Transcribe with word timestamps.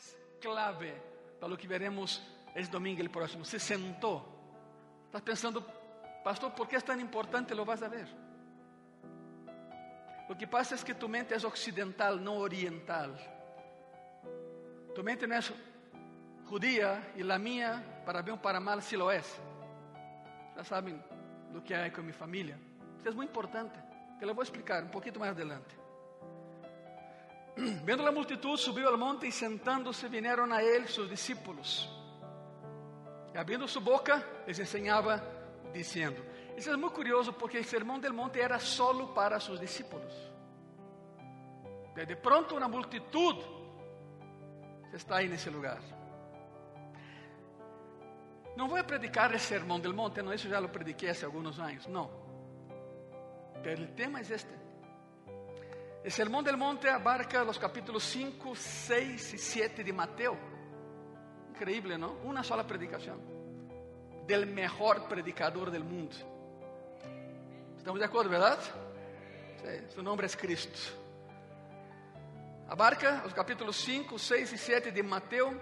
es 0.00 0.16
clave 0.40 0.94
para 1.38 1.50
lo 1.50 1.56
que 1.56 1.68
veremos 1.68 2.22
este 2.54 2.72
domingo 2.72 3.00
el 3.02 3.10
próximo. 3.10 3.44
Se 3.44 3.58
sentó. 3.58 4.26
Estás 5.06 5.22
pensando, 5.22 5.66
pastor, 6.24 6.54
¿por 6.54 6.66
qué 6.66 6.76
es 6.76 6.84
tan 6.84 7.00
importante? 7.00 7.54
Lo 7.54 7.64
vas 7.64 7.82
a 7.82 7.88
ver. 7.88 8.08
Lo 10.28 10.36
que 10.38 10.46
pasa 10.46 10.74
es 10.74 10.84
que 10.84 10.94
tu 10.94 11.08
mente 11.08 11.34
es 11.34 11.44
occidental, 11.44 12.22
no 12.22 12.34
oriental. 12.34 13.18
Tu 14.94 15.02
mente 15.02 15.26
no 15.26 15.34
es 15.34 15.52
judía 16.46 17.12
y 17.16 17.22
la 17.22 17.38
mía, 17.38 18.02
para 18.04 18.22
bien 18.22 18.36
o 18.38 18.42
para 18.42 18.60
mal, 18.60 18.82
sí 18.82 18.96
lo 18.96 19.10
es. 19.10 19.26
Ya 20.56 20.64
saben 20.64 21.02
lo 21.52 21.62
que 21.62 21.74
hay 21.74 21.90
con 21.90 22.06
mi 22.06 22.12
familia. 22.12 22.56
Isso 22.98 23.08
é 23.08 23.12
muito 23.12 23.30
importante. 23.30 23.78
Que 24.18 24.24
eu 24.24 24.34
vou 24.34 24.42
explicar 24.42 24.84
um 24.84 24.88
pouquinho 24.88 25.18
mais 25.18 25.32
adelante. 25.32 25.79
Vendo 27.84 28.06
a 28.06 28.12
multitud, 28.12 28.58
subiu 28.58 28.88
ao 28.88 28.98
monte 28.98 29.26
e 29.26 29.32
sentando-se, 29.32 30.08
vieram 30.08 30.52
a 30.52 30.62
ele 30.62 30.86
seus 30.88 31.08
discípulos. 31.08 31.88
E 33.34 33.38
abrindo 33.38 33.66
sua 33.68 33.82
boca, 33.82 34.24
les 34.46 34.58
ensinava, 34.58 35.22
dizendo: 35.72 36.22
Isso 36.56 36.70
é 36.70 36.76
muito 36.76 36.94
curioso 36.94 37.32
porque 37.32 37.58
o 37.58 37.64
sermão 37.64 37.98
del 37.98 38.12
monte 38.12 38.40
era 38.40 38.58
solo 38.58 39.08
para 39.08 39.38
seus 39.40 39.60
discípulos. 39.60 40.12
De 41.94 42.16
pronto, 42.16 42.56
uma 42.56 42.68
multitud 42.68 43.38
está 44.92 45.16
aí 45.16 45.28
nesse 45.28 45.50
lugar. 45.50 45.80
Não 48.56 48.68
vou 48.68 48.82
predicar 48.84 49.34
o 49.34 49.38
sermão 49.38 49.78
del 49.78 49.94
monte, 49.94 50.22
não, 50.22 50.32
isso 50.32 50.48
já 50.48 50.58
lo 50.58 50.68
prediquei 50.68 51.10
há 51.10 51.24
alguns 51.24 51.58
anos, 51.58 51.86
não. 51.86 52.10
Pero 53.62 53.82
el 53.82 53.94
tema 53.94 54.20
es 54.20 54.30
este. 54.30 54.59
El 56.02 56.10
Sermón 56.10 56.42
del 56.42 56.56
Monte 56.56 56.88
abarca 56.88 57.44
los 57.44 57.58
capítulos 57.58 58.02
5, 58.04 58.54
6 58.56 59.34
y 59.34 59.38
7 59.38 59.84
de 59.84 59.92
Mateo. 59.92 60.36
Increíble, 61.50 61.98
¿no? 61.98 62.12
Una 62.24 62.42
sola 62.42 62.66
predicación 62.66 63.20
del 64.26 64.46
mejor 64.46 65.06
predicador 65.06 65.70
del 65.70 65.84
mundo. 65.84 66.16
¿Estamos 67.76 68.00
de 68.00 68.06
acuerdo, 68.06 68.30
verdad? 68.30 68.58
Sí, 69.62 69.94
su 69.94 70.02
nombre 70.02 70.26
es 70.26 70.36
Cristo. 70.36 70.78
Abarca 72.68 73.20
los 73.22 73.34
capítulos 73.34 73.76
5, 73.76 74.18
6 74.18 74.52
y 74.54 74.58
7 74.58 74.92
de 74.92 75.02
Mateo. 75.02 75.52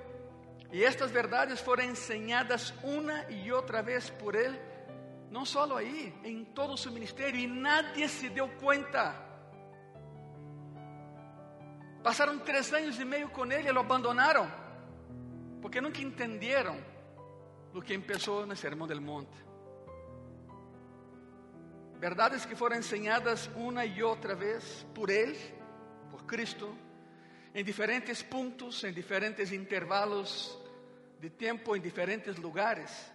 Y 0.71 0.83
estas 0.83 1.11
verdades 1.11 1.61
fueron 1.61 1.87
enseñadas 1.87 2.75
una 2.85 3.29
y 3.29 3.51
otra 3.51 3.83
vez 3.83 4.11
por 4.13 4.37
él 4.37 4.57
não 5.31 5.45
só 5.45 5.77
aí, 5.77 6.15
em 6.25 6.45
todo 6.45 6.73
o 6.73 6.79
seu 6.79 6.91
ministério, 6.91 7.39
e 7.39 7.47
nadie 7.47 8.09
se 8.09 8.29
deu 8.31 8.49
conta. 8.61 9.28
Passaram 12.03 12.39
três 12.39 12.73
anos 12.73 12.99
e 12.99 13.05
meio 13.05 13.29
com 13.29 13.45
ele 13.47 13.69
e 13.69 13.73
lo 13.73 13.81
abandonaram, 13.81 14.51
porque 15.61 15.81
nunca 15.81 16.01
entenderam 16.01 16.79
o 17.75 17.83
que 17.83 17.99
começou 17.99 18.47
no 18.47 18.57
Sermão 18.57 18.87
del 18.87 19.01
Monte. 19.01 19.45
Verdades 21.99 22.47
que 22.47 22.55
foram 22.55 22.77
ensinadas 22.77 23.51
uma 23.57 23.85
e 23.85 24.03
outra 24.03 24.35
vez 24.35 24.87
por 24.95 25.11
ele, 25.11 25.39
por 26.11 26.25
Cristo, 26.25 26.73
em 27.53 27.65
diferentes 27.65 28.23
pontos, 28.23 28.85
em 28.85 28.93
diferentes 28.93 29.53
intervalos 29.53 30.57
de 31.21 31.31
tempo, 31.31 31.75
em 31.75 31.81
diferentes 31.81 32.37
lugares. 32.37 33.13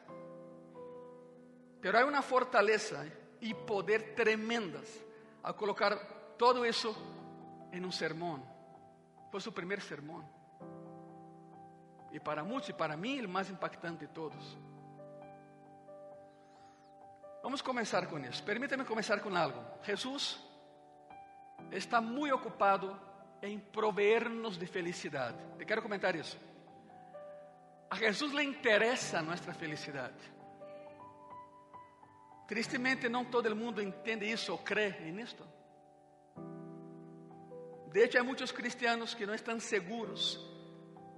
Pero 1.80 1.98
hay 1.98 2.04
una 2.04 2.22
fortaleza 2.22 3.06
y 3.40 3.54
poder 3.54 4.16
tremendas 4.16 4.90
al 5.44 5.56
colocar 5.56 6.36
todo 6.38 6.66
eso 6.66 6.96
en 7.72 7.86
un 7.86 7.92
sermón. 7.92 8.53
Fue 9.34 9.42
su 9.42 9.52
primer 9.52 9.82
sermón. 9.82 10.24
Y 12.12 12.20
para 12.20 12.44
muchos, 12.44 12.70
y 12.70 12.74
para 12.74 12.96
mí, 12.96 13.18
el 13.18 13.28
más 13.28 13.50
impactante 13.50 14.06
de 14.06 14.14
todos. 14.14 14.56
Vamos 17.42 17.60
a 17.60 17.64
comenzar 17.64 18.08
con 18.08 18.24
eso. 18.26 18.46
Permítame 18.46 18.86
comenzar 18.86 19.20
con 19.22 19.36
algo. 19.36 19.80
Jesús 19.86 20.40
está 21.72 22.00
muy 22.00 22.30
ocupado 22.30 22.96
en 23.42 23.60
proveernos 23.60 24.60
de 24.60 24.68
felicidad. 24.68 25.34
Te 25.58 25.66
quiero 25.66 25.82
comentar 25.82 26.16
eso. 26.16 26.38
A 27.90 27.96
Jesús 27.96 28.36
le 28.36 28.44
interesa 28.44 29.24
nuestra 29.24 29.56
felicidad. 29.56 30.12
Tristemente, 32.48 33.10
não 33.10 33.26
todo 33.26 33.56
mundo 33.56 33.82
entende 33.82 34.32
isso 34.32 34.52
ou 34.52 34.60
crê 34.60 34.92
nisto. 35.12 35.44
De 37.94 38.02
hecho, 38.02 38.18
há 38.18 38.24
muitos 38.24 38.52
cristianos 38.52 39.14
que 39.14 39.24
não 39.24 39.36
estão 39.36 39.60
seguros 39.60 40.40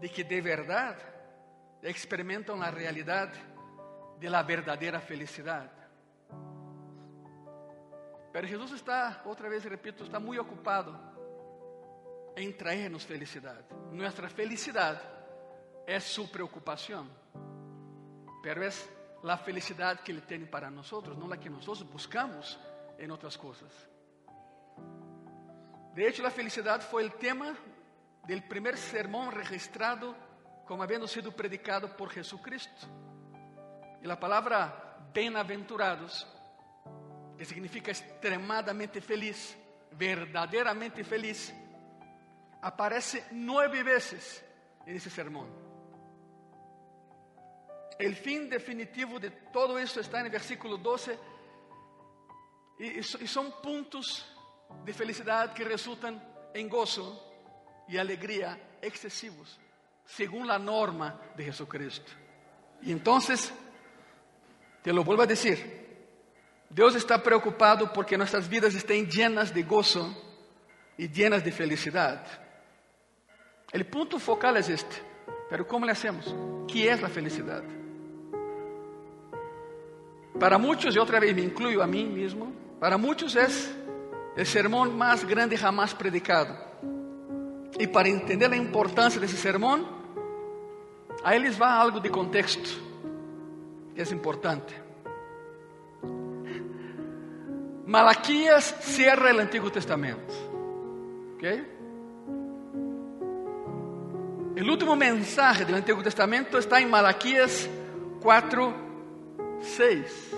de 0.02 0.10
que 0.10 0.26
de 0.26 0.42
verdade 0.42 1.02
experimentam 1.82 2.62
a 2.62 2.70
realidade 2.70 3.40
de 4.20 4.28
la 4.28 4.44
verdadeira 4.44 5.00
felicidade. 5.00 5.72
Pero 8.34 8.46
Jesus 8.46 8.74
está, 8.74 9.22
outra 9.24 9.48
vez 9.48 9.64
repito, 9.64 10.04
está 10.04 10.20
muito 10.20 10.42
ocupado 10.42 11.00
em 12.36 12.52
trazer-nos 12.52 13.06
felicidade. 13.06 13.64
Nossa 13.94 14.28
felicidade 14.28 15.00
é 15.88 15.98
sua 16.02 16.28
preocupação, 16.28 17.08
pero 18.44 18.62
é 18.62 18.70
la 19.24 19.38
felicidad 19.38 20.02
que 20.04 20.12
Ele 20.12 20.20
tem 20.20 20.46
para 20.46 20.70
nós, 20.70 20.92
não 20.92 21.28
la 21.28 21.38
que 21.38 21.50
nós 21.50 21.82
buscamos 21.84 22.60
em 23.00 23.10
outras 23.10 23.38
coisas. 23.38 23.95
De 25.96 26.06
hecho, 26.06 26.28
a 26.28 26.30
felicidade 26.30 26.86
foi 26.86 27.06
o 27.06 27.10
tema 27.10 27.56
del 28.28 28.42
primer 28.44 28.78
sermão 28.78 29.30
registrado 29.30 30.14
como 30.68 30.84
havendo 30.84 31.08
sido 31.08 31.32
predicado 31.32 31.88
por 31.96 32.12
Jesucristo. 32.12 32.86
E 34.02 34.12
a 34.12 34.18
palavra 34.18 34.68
bem-aventurados, 35.14 36.28
que 37.38 37.46
significa 37.46 37.92
extremadamente 37.92 39.00
feliz, 39.00 39.58
verdadeiramente 39.94 41.02
feliz, 41.04 41.54
aparece 42.62 43.24
nove 43.32 43.82
vezes 43.82 44.44
nesse 44.86 45.10
sermão. 45.10 45.48
El 47.98 48.16
fin 48.16 48.50
definitivo 48.50 49.18
de 49.18 49.30
todo 49.54 49.80
esto 49.80 50.02
está 50.02 50.20
en 50.20 50.26
el 50.26 50.32
versículo 50.32 50.76
12 50.76 51.18
y, 52.80 53.02
son 53.04 53.54
puntos 53.62 54.35
de 54.84 54.94
felicidad 54.94 55.54
que 55.54 55.64
resultan 55.64 56.22
en 56.54 56.70
gozo 56.70 57.22
y 57.88 57.98
alegría 57.98 58.78
excesivos, 58.82 59.60
según 60.06 60.48
la 60.48 60.60
norma 60.60 61.20
de 61.36 61.46
Jesucristo. 61.46 62.12
Y 62.82 62.92
entonces, 62.92 63.52
te 64.82 64.94
lo 64.94 65.04
vuelvo 65.04 65.24
a 65.24 65.28
decir, 65.28 65.86
Dios 66.70 66.96
está 66.96 67.22
preocupado 67.22 67.92
porque 67.92 68.18
nuestras 68.18 68.48
vidas 68.48 68.76
estén 68.76 69.10
llenas 69.10 69.54
de 69.54 69.64
gozo 69.64 70.14
y 70.98 71.10
llenas 71.10 71.44
de 71.44 71.52
felicidad. 71.52 72.26
El 73.72 73.86
punto 73.86 74.20
focal 74.20 74.58
es 74.58 74.70
este, 74.70 74.96
pero 75.50 75.68
¿cómo 75.68 75.86
le 75.86 75.92
hacemos? 75.92 76.34
¿Qué 76.68 76.92
es 76.92 77.02
la 77.02 77.10
felicidad? 77.10 77.64
Para 80.40 80.58
muitos, 80.58 80.94
e 80.96 81.00
outra 81.00 81.20
vez 81.20 81.34
me 81.34 81.42
incluyo 81.42 81.82
a 81.82 81.88
mim 81.88 82.08
mesmo, 82.12 82.52
para 82.80 82.98
muitos 82.98 83.36
é 83.36 83.48
o 84.38 84.46
sermão 84.46 84.92
mais 84.92 85.24
grande 85.24 85.56
jamás 85.56 85.94
predicado. 85.94 86.56
E 87.80 87.88
para 87.88 88.10
entender 88.10 88.52
a 88.52 88.56
importância 88.56 89.20
desse 89.20 89.38
sermão, 89.38 89.88
a 91.24 91.36
eles 91.36 91.58
va 91.58 91.72
algo 91.72 92.00
de 92.00 92.10
contexto, 92.10 92.82
que 93.94 94.02
é 94.02 94.14
importante. 94.14 94.76
Malaquias 97.86 98.76
cierra 98.82 99.34
o 99.34 99.40
Antigo 99.40 99.70
Testamento. 99.70 100.34
¿Ok? 101.36 101.76
O 104.58 104.72
último 104.72 104.96
mensaje 104.96 105.66
do 105.66 105.76
Antigo 105.76 106.02
Testamento 106.02 106.58
está 106.58 106.82
em 106.82 106.88
Malaquias 106.88 107.70
4, 108.22 108.74
6. 109.62 110.36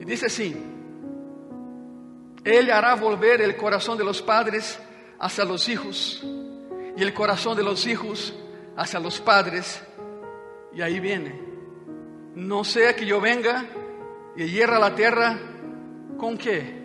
E 0.00 0.04
diz 0.04 0.22
assim: 0.22 0.73
Ele 2.44 2.72
hará 2.72 2.94
volver 2.94 3.40
el 3.40 3.56
corazón 3.56 3.96
de 3.96 4.04
los 4.04 4.20
padres 4.20 4.78
hacia 5.18 5.44
los 5.44 5.68
hijos 5.68 6.22
y 6.96 7.02
el 7.02 7.14
corazón 7.14 7.56
de 7.56 7.62
los 7.62 7.86
hijos 7.86 8.34
hacia 8.76 9.00
los 9.00 9.18
padres. 9.20 9.82
Y 10.74 10.82
ahí 10.82 11.00
viene. 11.00 11.40
No 12.34 12.64
sea 12.64 12.94
que 12.94 13.06
yo 13.06 13.20
venga 13.20 13.64
y 14.36 14.44
hierra 14.44 14.78
la 14.78 14.94
tierra 14.94 15.38
con 16.18 16.36
qué? 16.36 16.82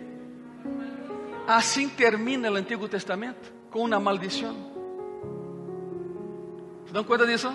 Así 1.46 1.88
termina 1.88 2.48
el 2.48 2.56
Antiguo 2.56 2.88
Testamento, 2.88 3.48
con 3.70 3.82
una 3.82 3.98
maldición. 3.98 4.54
¿Se 6.86 6.92
dan 6.92 7.04
cuenta 7.04 7.26
de 7.26 7.34
eso? 7.34 7.52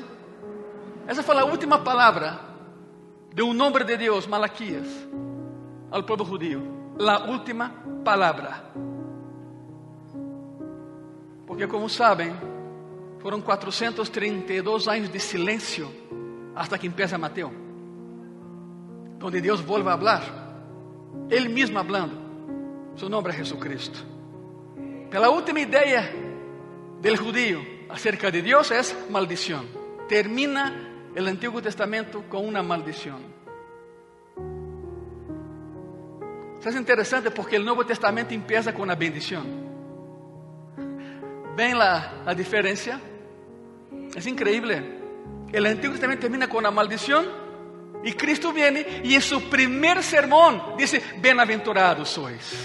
Esa 1.08 1.24
fue 1.24 1.34
la 1.34 1.46
última 1.46 1.84
palabra 1.84 2.42
de 3.34 3.42
um 3.42 3.54
nome 3.54 3.84
de 3.84 3.98
Deus, 3.98 4.28
Malaquias, 4.28 4.88
ao 5.92 6.04
povo 6.06 6.26
judío. 6.26 6.85
A 7.00 7.30
última 7.30 7.72
palavra. 8.04 8.64
Porque, 11.46 11.68
como 11.68 11.90
sabem, 11.90 12.34
Foram 13.26 13.42
432 13.42 14.88
anos 14.88 15.10
de 15.10 15.20
silêncio 15.20 15.92
hasta 16.56 16.78
que 16.78 16.86
empieza 16.86 17.18
Mateo, 17.18 17.52
donde 19.18 19.42
Deus 19.42 19.62
volve 19.62 19.90
a 19.90 19.98
falar, 19.98 20.22
Ele 21.28 21.50
mesmo 21.50 21.80
hablando. 21.80 22.16
Su 22.96 23.10
nome 23.10 23.32
é 23.32 23.34
Jesucristo. 23.34 24.06
Pela 25.10 25.32
última 25.32 25.60
ideia 25.60 26.14
del 27.02 27.18
judío 27.18 27.66
acerca 27.90 28.30
de 28.32 28.44
Deus 28.44 28.70
é 28.70 28.82
maldição. 29.10 29.66
Termina 30.08 30.72
o 31.18 31.20
Antigo 31.20 31.60
Testamento 31.64 32.26
com 32.30 32.48
uma 32.48 32.62
maldição. 32.62 33.20
Isso 36.66 36.78
é 36.78 36.82
interessante 36.82 37.30
porque 37.30 37.58
o 37.58 37.64
Novo 37.64 37.86
Testamento 37.86 38.34
empieza 38.34 38.74
com 38.74 38.82
uma 38.82 38.96
bendição. 38.96 39.44
¿Ven 41.56 41.78
la, 41.78 42.24
la 42.26 42.34
diferencia? 42.34 43.00
Es 44.16 44.26
increíble. 44.26 44.84
El 45.54 45.68
Antiguo 45.68 45.92
Testamento 45.92 46.22
termina 46.22 46.50
con 46.50 46.60
una 46.60 46.72
maldición 46.72 47.24
y 48.04 48.14
Cristo 48.14 48.52
viene 48.52 49.02
y 49.04 49.14
en 49.14 49.22
su 49.22 49.48
primer 49.48 50.02
sermón 50.02 50.76
dice, 50.76 51.04
bienaventurados 51.22 52.10
sois. 52.10 52.56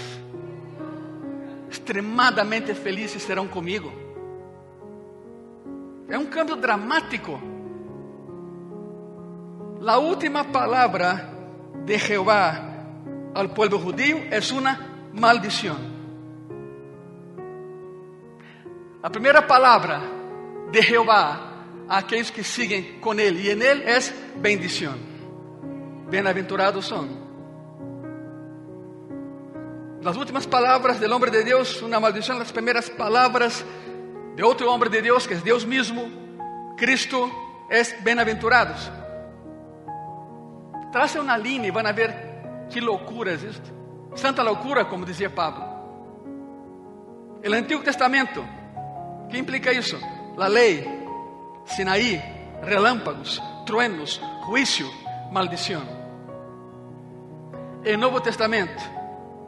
Extremadamente 1.69 2.73
felizes 2.73 3.21
serão 3.21 3.47
comigo. 3.47 3.93
É 6.09 6.17
um 6.17 6.25
cambio 6.25 6.55
dramático. 6.55 7.39
La 9.79 9.99
última 9.99 10.43
palavra 10.45 11.29
de 11.85 11.99
Jehová 11.99 12.70
al 13.33 13.53
pueblo 13.53 13.79
judío 13.79 14.17
es 14.31 14.51
una 14.51 15.09
maldición. 15.13 15.77
A 19.03 19.09
primeira 19.09 19.47
palavra 19.47 20.01
de 20.71 20.81
Jeová 20.81 21.51
a 21.89 21.97
aqueles 21.97 22.31
que 22.31 22.43
seguem 22.43 22.99
com 22.99 23.13
Ele, 23.19 23.41
e 23.41 23.51
em 23.51 23.61
Ele 23.61 23.83
é 23.83 23.99
bendição. 24.37 24.93
Bem-aventurados 26.09 26.87
são. 26.87 27.09
As 30.05 30.15
últimas 30.15 30.45
palavras 30.45 30.99
do 30.99 31.13
homem 31.13 31.31
de 31.31 31.43
Deus, 31.43 31.81
uma 31.81 31.99
maldição, 31.99 32.39
as 32.39 32.51
primeiras 32.51 32.89
palavras 32.89 33.65
de 34.35 34.43
outro 34.43 34.69
homem 34.69 34.89
de 34.89 35.01
Deus, 35.01 35.27
que 35.27 35.33
é 35.33 35.37
Deus 35.37 35.65
mesmo, 35.65 36.09
Cristo, 36.77 37.29
é 37.69 37.83
bem-aventurados. 38.01 38.89
Trace 40.91 41.19
uma 41.19 41.37
linha 41.37 41.67
e 41.67 41.71
vão 41.71 41.83
ver 41.93 42.30
que 42.71 42.81
loucura 42.81 43.33
isto. 43.33 43.71
Santa 44.15 44.41
loucura, 44.43 44.85
como 44.85 45.05
dizia 45.05 45.29
Pablo. 45.29 45.63
O 47.47 47.53
Antigo 47.53 47.83
Testamento 47.83 48.43
que 49.29 49.37
implica 49.37 49.71
isso? 49.71 49.97
A 50.37 50.47
lei, 50.47 50.85
Sinaí, 51.65 52.21
relâmpagos, 52.61 53.41
truenos, 53.65 54.21
juízo, 54.45 54.91
maldição. 55.31 55.81
Em 57.85 57.95
Novo 57.95 58.19
Testamento, 58.19 58.83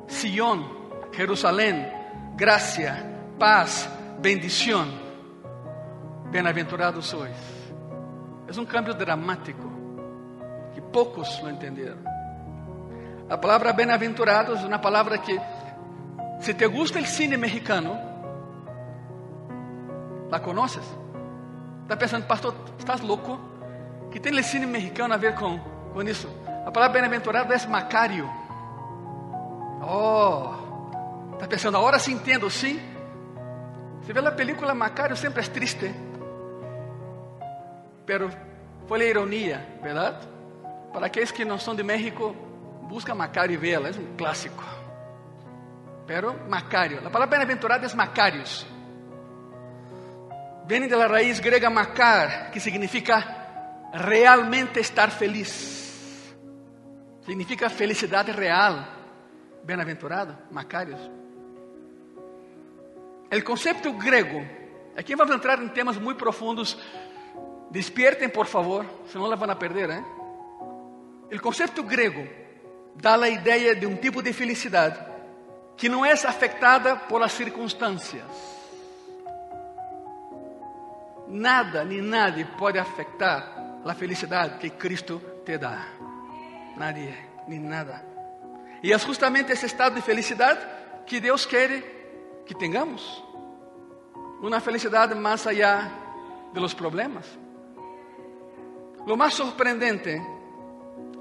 Sion, 0.07 0.63
Jerusalém, 1.11 1.85
graça, 2.35 2.95
paz, 3.37 3.89
bendição. 4.19 4.87
Bem-aventurados 6.31 7.05
sois. 7.07 7.35
É 8.47 8.59
um 8.59 8.65
cambio 8.65 8.93
dramático 8.93 9.71
que 10.73 10.81
poucos 10.81 11.41
lo 11.41 11.49
entenderam. 11.49 12.12
A 13.29 13.37
palavra 13.37 13.73
bem-aventurados 13.73 14.63
uma 14.63 14.79
palavra 14.79 15.17
que, 15.17 15.39
se 16.39 16.53
te 16.53 16.67
gusta 16.67 16.99
o 16.99 17.05
cine 17.05 17.37
mexicano, 17.37 18.13
¿La 20.33 20.41
conoces? 20.41 20.83
Está 21.83 21.95
pensando, 21.95 22.25
pastor, 22.25 22.55
estás 22.79 23.01
louco? 23.01 23.39
Que 24.09 24.19
tem 24.19 24.33
o 24.33 24.43
cine 24.43 24.65
mexicano 24.65 25.13
a 25.13 25.17
ver 25.17 25.35
com, 25.35 25.59
com 25.93 26.01
isso? 26.01 26.27
A 26.65 26.71
palavra 26.71 26.93
bem-aventurado 26.93 27.53
é 27.53 27.67
Macario. 27.67 28.27
Oh, 29.87 31.33
está 31.33 31.47
pensando, 31.47 31.77
agora 31.77 31.99
sim 31.99 32.13
entendo, 32.13 32.49
sim. 32.49 32.81
Se 34.01 34.11
vê 34.11 34.27
a 34.27 34.31
película 34.31 34.73
Macario, 34.73 35.15
sempre 35.15 35.43
é 35.43 35.47
triste. 35.47 35.93
Pero 38.07 38.31
foi 38.87 39.03
a 39.03 39.05
ironia, 39.05 39.67
verdade? 39.83 40.27
Para 40.91 41.05
aqueles 41.05 41.31
que 41.31 41.45
não 41.45 41.59
são 41.59 41.75
de 41.75 41.83
México, 41.83 42.35
busca 42.83 43.15
Macario 43.15 43.55
e 43.55 43.57
vê-la, 43.57 43.89
é 43.89 43.91
um 43.91 44.15
clássico. 44.15 44.63
Pero 46.05 46.33
Macario, 46.49 46.99
a 46.99 47.09
palavra 47.09 47.37
bem-aventurado 47.37 47.85
é 47.85 47.93
Macarios. 47.93 48.65
Vem 50.65 50.87
da 50.87 51.07
raiz 51.07 51.39
grega 51.39 51.69
macar, 51.69 52.51
que 52.51 52.59
significa 52.59 53.21
realmente 53.93 54.79
estar 54.79 55.11
feliz. 55.11 56.33
Significa 57.25 57.69
felicidade 57.69 58.31
real. 58.31 58.85
Bem-aventurado, 59.63 60.37
Macarios. 60.51 60.99
O 63.31 63.43
conceito 63.43 63.91
grego, 63.93 64.45
aqui 64.95 65.15
vamos 65.15 65.35
entrar 65.35 65.61
em 65.61 65.67
temas 65.69 65.97
muito 65.97 66.17
profundos. 66.17 66.77
Despiertem, 67.71 68.29
por 68.29 68.45
favor, 68.45 68.85
senão 69.07 69.25
la 69.25 69.35
vão 69.35 69.49
a 69.49 69.55
perder. 69.55 69.89
¿eh? 69.89 70.03
Conceito 71.41 71.81
grego 71.83 72.42
dá 72.95 73.15
a 73.15 73.29
ideia 73.29 73.75
de 73.75 73.85
um 73.85 73.95
tipo 73.95 74.21
de 74.21 74.33
felicidade 74.33 74.99
que 75.75 75.89
não 75.89 76.05
é 76.05 76.11
afetada 76.11 76.95
por 76.95 77.21
as 77.21 77.31
circunstâncias 77.31 78.53
nada 81.33 81.83
nem 81.83 82.01
nadie 82.01 82.45
pode 82.45 82.77
afetar 82.77 83.81
a 83.83 83.93
felicidade 83.93 84.59
que 84.59 84.69
Cristo 84.69 85.21
te 85.43 85.57
dá. 85.57 85.85
Nadie, 86.77 87.13
nem 87.47 87.59
nada. 87.59 88.05
E 88.81 88.93
é 88.93 88.97
justamente 88.97 89.51
esse 89.51 89.65
estado 89.65 89.95
de 89.95 90.01
felicidade 90.01 90.59
que 91.05 91.19
Deus 91.19 91.45
quer 91.45 92.43
que 92.45 92.55
tenhamos. 92.55 93.23
Uma 94.41 94.59
felicidade 94.59 95.15
mais 95.15 95.45
allá 95.47 95.91
de 96.53 96.59
los 96.59 96.73
problemas. 96.73 97.25
Lo 99.05 99.17
mais 99.17 99.33
sorprendente 99.33 100.21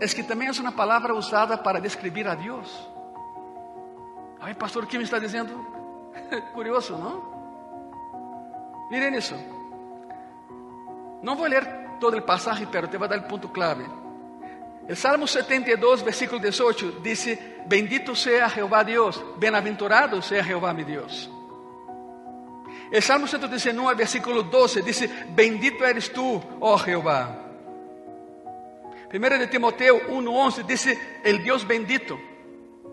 é 0.02 0.14
que 0.14 0.22
também 0.24 0.48
é 0.48 0.50
uma 0.50 0.72
palavra 0.72 1.14
usada 1.14 1.56
para 1.56 1.80
descrever 1.80 2.26
a 2.26 2.34
Deus. 2.34 2.90
Ai, 4.40 4.52
pastor, 4.54 4.82
o 4.82 4.86
que 4.86 4.98
me 4.98 5.04
está 5.04 5.20
dizendo? 5.20 5.54
Curioso, 6.52 6.96
não? 6.98 7.22
Miren 8.90 9.16
isso. 9.16 9.36
Não 11.22 11.36
vou 11.36 11.46
ler 11.46 11.64
todo 12.00 12.18
o 12.18 12.22
passagem, 12.22 12.66
pero 12.66 12.88
te 12.88 12.98
vou 12.98 13.06
dar 13.06 13.18
o 13.18 13.22
ponto 13.22 13.48
clave. 13.48 13.84
O 14.90 14.96
Salmo 14.96 15.28
72, 15.28 16.02
versículo 16.02 16.40
18, 16.40 17.00
diz: 17.00 17.38
Bendito 17.66 18.16
seja 18.16 18.48
Jeová 18.48 18.82
Deus, 18.82 19.22
bem-aventurado 19.36 20.20
seja 20.20 20.42
Jeová 20.42 20.74
mi 20.74 20.84
Deus. 20.84 21.30
O 22.92 23.00
Salmo 23.00 23.28
119, 23.28 23.94
versículo 23.94 24.42
12, 24.42 24.82
diz: 24.82 25.08
Bendito 25.28 25.84
eres 25.84 26.08
tu, 26.08 26.42
ó 26.60 26.76
Jeová. 26.76 27.41
1 29.12 29.38
de 29.38 29.46
Timoteo 29.48 30.08
1:11 30.08 30.64
diz: 30.64 30.86
El 31.22 31.42
Deus 31.42 31.64
bendito, 31.64 32.18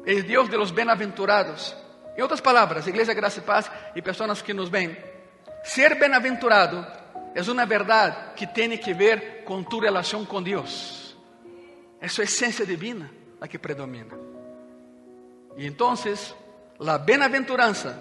el 0.05 0.27
Deus 0.27 0.49
de 0.49 0.57
los 0.57 0.71
bem-aventurados. 0.71 1.75
Em 2.17 2.21
outras 2.21 2.41
palavras, 2.41 2.85
Igreja 2.87 3.13
Graça 3.13 3.39
e 3.39 3.43
Paz 3.43 3.71
e 3.95 4.01
pessoas 4.01 4.41
que 4.41 4.53
nos 4.53 4.69
veem, 4.69 4.97
ser 5.63 5.95
bem-aventurado 5.95 6.85
é 7.33 7.41
uma 7.49 7.65
verdade 7.65 8.33
que 8.35 8.45
tem 8.45 8.77
que 8.77 8.93
ver 8.93 9.43
com 9.45 9.63
tu 9.63 9.79
relação 9.79 10.25
com 10.25 10.43
Deus. 10.43 11.15
É 12.01 12.07
sua 12.07 12.25
essência 12.25 12.65
divina 12.65 13.09
a 13.39 13.47
que 13.47 13.57
predomina. 13.57 14.17
E 15.55 15.65
então, 15.65 15.93
a 16.85 16.97
bem-aventurança 16.97 17.97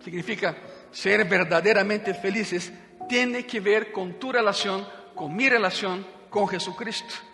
significa 0.00 0.56
ser 0.90 1.22
verdadeiramente 1.26 2.14
felizes, 2.14 2.72
tem 3.08 3.42
que 3.42 3.60
ver 3.60 3.92
com 3.92 4.10
tu 4.10 4.30
relação, 4.30 4.86
com 5.14 5.28
mi 5.28 5.48
relação 5.48 6.04
com 6.30 6.48
Jesucristo. 6.48 7.27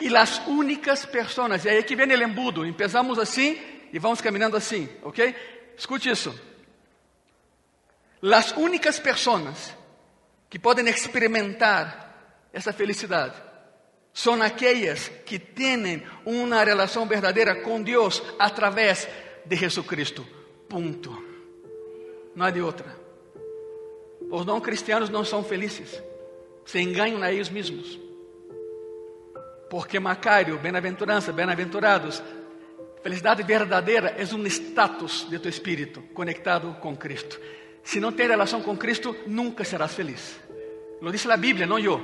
E 0.00 0.16
as 0.16 0.38
únicas 0.46 1.04
pessoas, 1.04 1.64
e 1.64 1.68
aí 1.68 1.82
que 1.82 1.96
vem 1.96 2.06
o 2.06 2.22
embudo, 2.22 2.64
empezamos 2.64 3.18
assim 3.18 3.58
e 3.92 3.98
vamos 3.98 4.20
caminhando 4.20 4.56
assim, 4.56 4.88
ok? 5.02 5.34
Escute 5.76 6.08
isso. 6.08 6.38
As 8.22 8.52
únicas 8.52 8.98
pessoas 8.98 9.74
que 10.48 10.58
podem 10.58 10.88
experimentar 10.88 12.48
essa 12.52 12.72
felicidade 12.72 13.34
são 14.12 14.40
aquelas 14.42 15.08
que 15.24 15.38
têm 15.38 16.02
uma 16.24 16.64
relação 16.64 17.06
verdadeira 17.06 17.56
com 17.62 17.82
Deus 17.82 18.22
através 18.38 19.08
de 19.44 19.56
Jesucristo. 19.56 20.26
Ponto. 20.68 21.24
Não 22.34 22.46
há 22.46 22.50
de 22.50 22.60
outra. 22.60 22.96
Os 24.30 24.44
não 24.44 24.60
cristianos 24.60 25.08
não 25.08 25.24
são 25.24 25.42
felizes, 25.42 26.02
se 26.66 26.80
enganam 26.80 27.22
a 27.22 27.32
eles 27.32 27.48
mesmos. 27.48 28.07
Porque 29.68 30.00
Macário, 30.00 30.58
bem-aventurança, 30.58 31.32
bem-aventurados, 31.32 32.22
felicidade 33.02 33.42
verdadeira 33.42 34.14
é 34.16 34.24
um 34.34 34.46
status 34.46 35.26
de 35.28 35.38
tu 35.38 35.48
espírito 35.48 36.02
conectado 36.14 36.76
com 36.80 36.96
Cristo. 36.96 37.38
si 37.82 38.00
no 38.00 38.12
tienes 38.12 38.32
relación 38.32 38.62
con 38.62 38.76
Cristo, 38.76 39.16
nunca 39.26 39.64
serás 39.64 39.94
feliz. 39.94 40.38
Lo 41.00 41.10
dice 41.10 41.26
la 41.26 41.36
Biblia, 41.36 41.66
no 41.66 41.78
yo. 41.78 41.98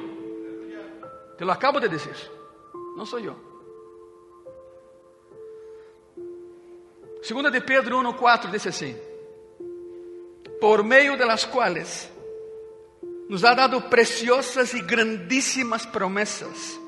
Te 1.36 1.44
lo 1.44 1.52
acabo 1.52 1.78
de 1.78 1.88
decir. 1.88 2.14
No 2.96 3.04
soy 3.04 3.24
yo. 3.24 3.36
Segunda 7.22 7.50
de 7.50 7.60
Pedro 7.60 8.00
1:4 8.00 8.50
dice 8.50 8.68
así: 8.70 8.96
Por 10.60 10.84
medio 10.84 11.16
de 11.16 11.26
las 11.26 11.44
cuales 11.46 12.10
nos 13.28 13.44
ha 13.44 13.54
dado 13.54 13.90
preciosas 13.90 14.72
y 14.74 14.80
grandísimas 14.82 15.86
promesas, 15.86 16.80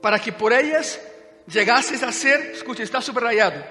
para 0.00 0.18
que 0.18 0.32
por 0.32 0.52
ellas 0.52 1.00
llegases 1.46 2.02
a 2.02 2.12
ser, 2.12 2.52
escuche, 2.52 2.82
está 2.82 3.00
subrayado, 3.00 3.62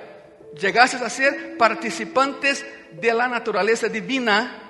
llegases 0.59 1.01
a 1.01 1.09
ser 1.09 1.57
participantes 1.57 2.65
de 2.91 3.13
la 3.13 3.27
naturaleza 3.27 3.87
divina, 3.87 4.63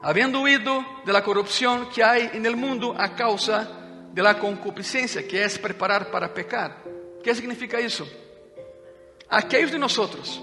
habiendo 0.00 0.40
huido 0.40 0.84
de 1.04 1.12
la 1.12 1.22
corrupción 1.22 1.88
que 1.90 2.02
hay 2.02 2.30
en 2.32 2.46
el 2.46 2.56
mundo 2.56 2.94
a 2.96 3.14
causa 3.14 3.68
de 4.12 4.22
la 4.22 4.38
concupiscencia, 4.38 5.26
que 5.26 5.44
es 5.44 5.58
preparar 5.58 6.10
para 6.10 6.32
pecar. 6.32 6.82
¿Qué 7.22 7.34
significa 7.34 7.78
eso? 7.78 8.06
Aquellos 9.28 9.72
de 9.72 9.78
nosotros 9.78 10.40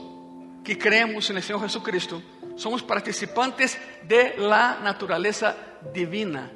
que 0.63 0.77
creemos 0.77 1.29
en 1.29 1.37
el 1.37 1.43
Señor 1.43 1.61
Jesucristo, 1.61 2.21
somos 2.55 2.83
participantes 2.83 3.77
de 4.03 4.35
la 4.37 4.79
naturaleza 4.83 5.55
divina. 5.93 6.51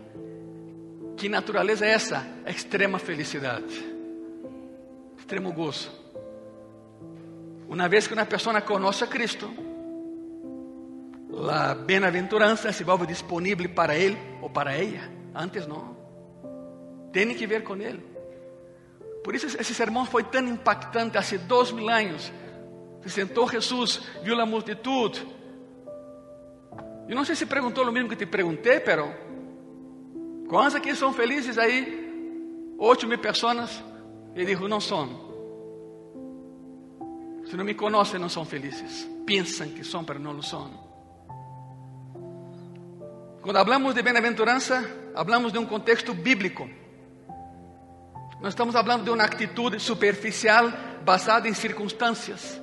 ¿Qué 1.17 1.29
naturaleza 1.29 1.87
es 1.87 2.03
esa? 2.03 2.27
Extrema 2.45 2.99
felicidad, 2.99 3.61
extremo 5.17 5.53
gozo. 5.53 5.91
Una 7.67 7.87
vez 7.87 8.07
que 8.07 8.13
una 8.13 8.27
persona 8.27 8.61
conoce 8.61 9.05
a 9.05 9.09
Cristo, 9.09 9.49
la 11.31 11.73
bienaventuranza 11.73 12.71
se 12.71 12.83
vuelve 12.83 13.07
disponible 13.07 13.69
para 13.69 13.95
él 13.95 14.17
o 14.41 14.51
para 14.51 14.75
ella. 14.75 15.09
Antes 15.33 15.67
no. 15.67 15.95
Tiene 17.11 17.35
que 17.35 17.47
ver 17.47 17.63
con 17.63 17.81
él. 17.81 17.99
Por 19.23 19.35
isso 19.35 19.47
esse 19.47 19.73
sermão 19.73 20.05
foi 20.05 20.23
tão 20.23 20.45
impactante. 20.47 21.17
Há 21.17 21.23
dois 21.47 21.71
mil 21.71 21.89
anos, 21.89 22.31
se 23.01 23.09
sentou 23.09 23.49
Jesus, 23.49 24.01
viu 24.23 24.39
a 24.39 24.45
multitud. 24.45 25.17
Eu 27.07 27.15
não 27.15 27.25
sei 27.25 27.35
se 27.35 27.45
perguntou 27.45 27.87
o 27.87 27.91
mesmo 27.91 28.09
que 28.09 28.15
te 28.15 28.25
perguntei, 28.25 28.79
pero 28.79 29.11
quantos 30.47 30.75
aqui 30.75 30.95
são 30.95 31.13
felizes 31.13 31.57
aí? 31.57 32.05
Oito 32.77 33.07
mil 33.07 33.19
pessoas. 33.19 33.83
Ele 34.35 34.53
disse: 34.53 34.67
não 34.67 34.79
são. 34.79 35.25
Se 37.45 37.55
não 37.55 37.63
me 37.63 37.73
conhecem, 37.73 38.19
não 38.19 38.29
são 38.29 38.43
felizes. 38.43 39.07
Pensam 39.25 39.69
que 39.69 39.83
são, 39.83 40.03
mas 40.07 40.19
não 40.19 40.41
são. 40.41 40.85
Quando 43.41 43.57
hablamos 43.57 43.93
de 43.93 44.01
bem-aventurança, 44.01 44.83
hablamos 45.13 45.51
de 45.53 45.59
um 45.59 45.65
contexto 45.65 46.13
bíblico. 46.13 46.67
Não 48.41 48.49
estamos 48.49 48.73
falando 48.73 49.03
de 49.03 49.11
uma 49.11 49.23
atitude 49.23 49.79
superficial 49.79 50.71
basada 51.03 51.47
em 51.47 51.53
circunstâncias, 51.53 52.59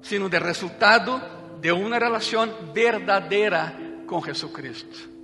sino 0.00 0.28
de 0.28 0.38
resultado 0.38 1.20
de 1.60 1.72
uma 1.72 1.98
relação 1.98 2.48
verdadeira 2.72 3.74
com 4.06 4.22
Jesucristo. 4.22 5.15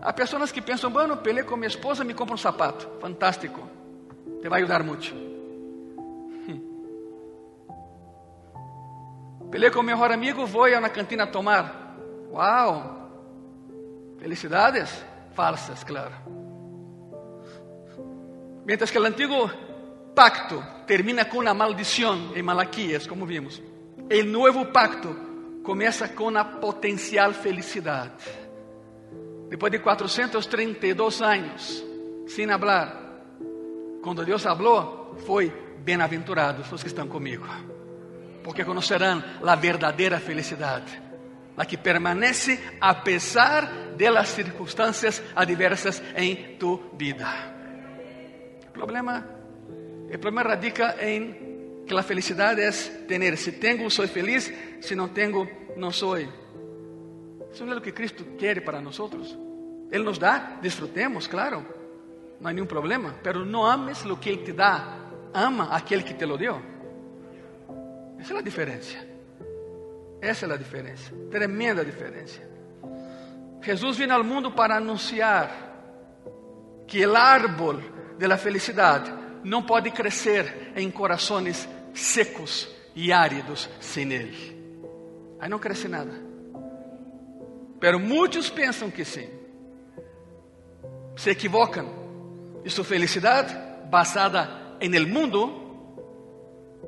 Há 0.00 0.12
pessoas 0.12 0.52
que 0.52 0.62
pensam, 0.62 0.90
bueno, 0.90 1.16
peleei 1.16 1.44
com 1.44 1.56
minha 1.56 1.68
esposa, 1.68 2.04
me 2.04 2.14
compra 2.14 2.34
um 2.34 2.38
sapato. 2.38 2.88
Fantástico. 3.00 3.68
Te 4.40 4.48
vai 4.48 4.60
ajudar 4.60 4.84
muito. 4.84 5.12
Peleei 9.50 9.70
com 9.70 9.82
meu 9.82 9.96
melhor 9.96 10.12
amigo, 10.12 10.46
vou 10.46 10.66
a 10.66 10.78
uma 10.78 10.88
cantina 10.88 11.26
tomar. 11.26 11.96
Uau! 12.30 12.98
Felicidades? 14.18 15.04
Falsas, 15.34 15.84
claro. 15.84 16.14
Mientras 18.64 18.90
que 18.90 18.98
el 18.98 19.06
antiguo 19.06 19.50
pacto 20.14 20.62
termina 20.86 21.28
con 21.28 21.40
una 21.40 21.54
maldición 21.54 22.32
en 22.34 22.44
Malaquías, 22.44 23.06
como 23.06 23.24
vimos, 23.24 23.62
el 24.10 24.30
nuevo 24.30 24.70
pacto 24.72 25.16
comienza 25.62 26.14
con 26.14 26.26
una 26.26 26.60
potencial 26.60 27.34
felicidad. 27.34 28.12
Después 29.48 29.72
de 29.72 29.80
432 29.80 31.22
años 31.22 31.84
sin 32.26 32.50
hablar, 32.50 33.22
cuando 34.02 34.24
Dios 34.24 34.44
habló, 34.46 35.16
fue 35.26 35.52
bienaventurados 35.84 36.70
los 36.70 36.82
que 36.82 36.88
están 36.88 37.08
conmigo, 37.08 37.46
porque 38.44 38.64
conocerán 38.64 39.38
la 39.42 39.56
verdadera 39.56 40.20
felicidad, 40.20 40.82
la 41.56 41.66
que 41.66 41.78
permanece 41.78 42.78
a 42.80 43.02
pesar 43.02 43.96
de 43.96 44.10
las 44.10 44.28
circunstancias 44.28 45.22
adversas 45.34 46.02
en 46.14 46.58
tu 46.58 46.90
vida 46.92 47.54
problema, 48.78 49.26
el 50.08 50.20
problema 50.20 50.42
radica 50.44 50.94
en 51.00 51.84
que 51.86 51.94
la 51.94 52.02
felicidad 52.02 52.58
es 52.58 53.06
tener. 53.08 53.36
Si 53.36 53.52
tengo, 53.52 53.90
soy 53.90 54.06
feliz. 54.06 54.52
Si 54.80 54.94
no 54.94 55.10
tengo, 55.10 55.48
no 55.76 55.90
soy. 55.90 56.28
Eso 57.58 57.64
es 57.64 57.74
lo 57.74 57.82
que 57.82 57.92
Cristo 57.92 58.24
quiere 58.38 58.60
para 58.60 58.80
nosotros. 58.80 59.36
Él 59.90 60.04
nos 60.04 60.20
da, 60.20 60.60
disfrutemos, 60.62 61.26
claro. 61.26 61.64
No 62.38 62.48
hay 62.48 62.54
ningún 62.54 62.68
problema. 62.68 63.12
Pero 63.20 63.44
no 63.44 63.68
ames 63.68 64.04
lo 64.04 64.20
que 64.20 64.30
Él 64.30 64.44
te 64.44 64.52
da. 64.52 65.10
Ama 65.34 65.64
a 65.64 65.78
aquel 65.78 66.04
que 66.04 66.14
te 66.14 66.24
lo 66.24 66.36
dio. 66.36 66.62
Esa 68.16 68.28
es 68.28 68.30
la 68.30 68.42
diferencia. 68.42 69.04
Esa 70.20 70.46
es 70.46 70.48
la 70.48 70.56
diferencia. 70.56 71.12
Tremenda 71.28 71.82
diferencia. 71.82 72.48
Jesús 73.60 73.98
vino 73.98 74.14
al 74.14 74.22
mundo 74.22 74.54
para 74.54 74.76
anunciar 74.76 75.50
que 76.86 77.02
el 77.02 77.16
árbol 77.16 77.82
de 78.16 78.28
la 78.28 78.38
felicidade 78.38 79.12
não 79.42 79.64
pode 79.64 79.90
crescer 79.90 80.74
em 80.76 80.92
corações 80.92 81.68
secos 81.92 82.72
e 82.94 83.10
áridos 83.10 83.68
sem 83.80 84.12
Ele. 84.12 84.56
Aí 85.40 85.48
não 85.48 85.58
cresce 85.58 85.88
nada. 85.88 86.27
Pero 87.80 87.98
muitos 87.98 88.50
pensam 88.50 88.90
que 88.90 89.04
sim. 89.04 89.28
Se 91.16 91.30
equivocam. 91.30 91.86
E 92.64 92.70
sua 92.70 92.84
felicidade, 92.84 93.56
basada 93.88 94.76
em 94.80 94.94
el 94.94 95.06
mundo, 95.06 95.68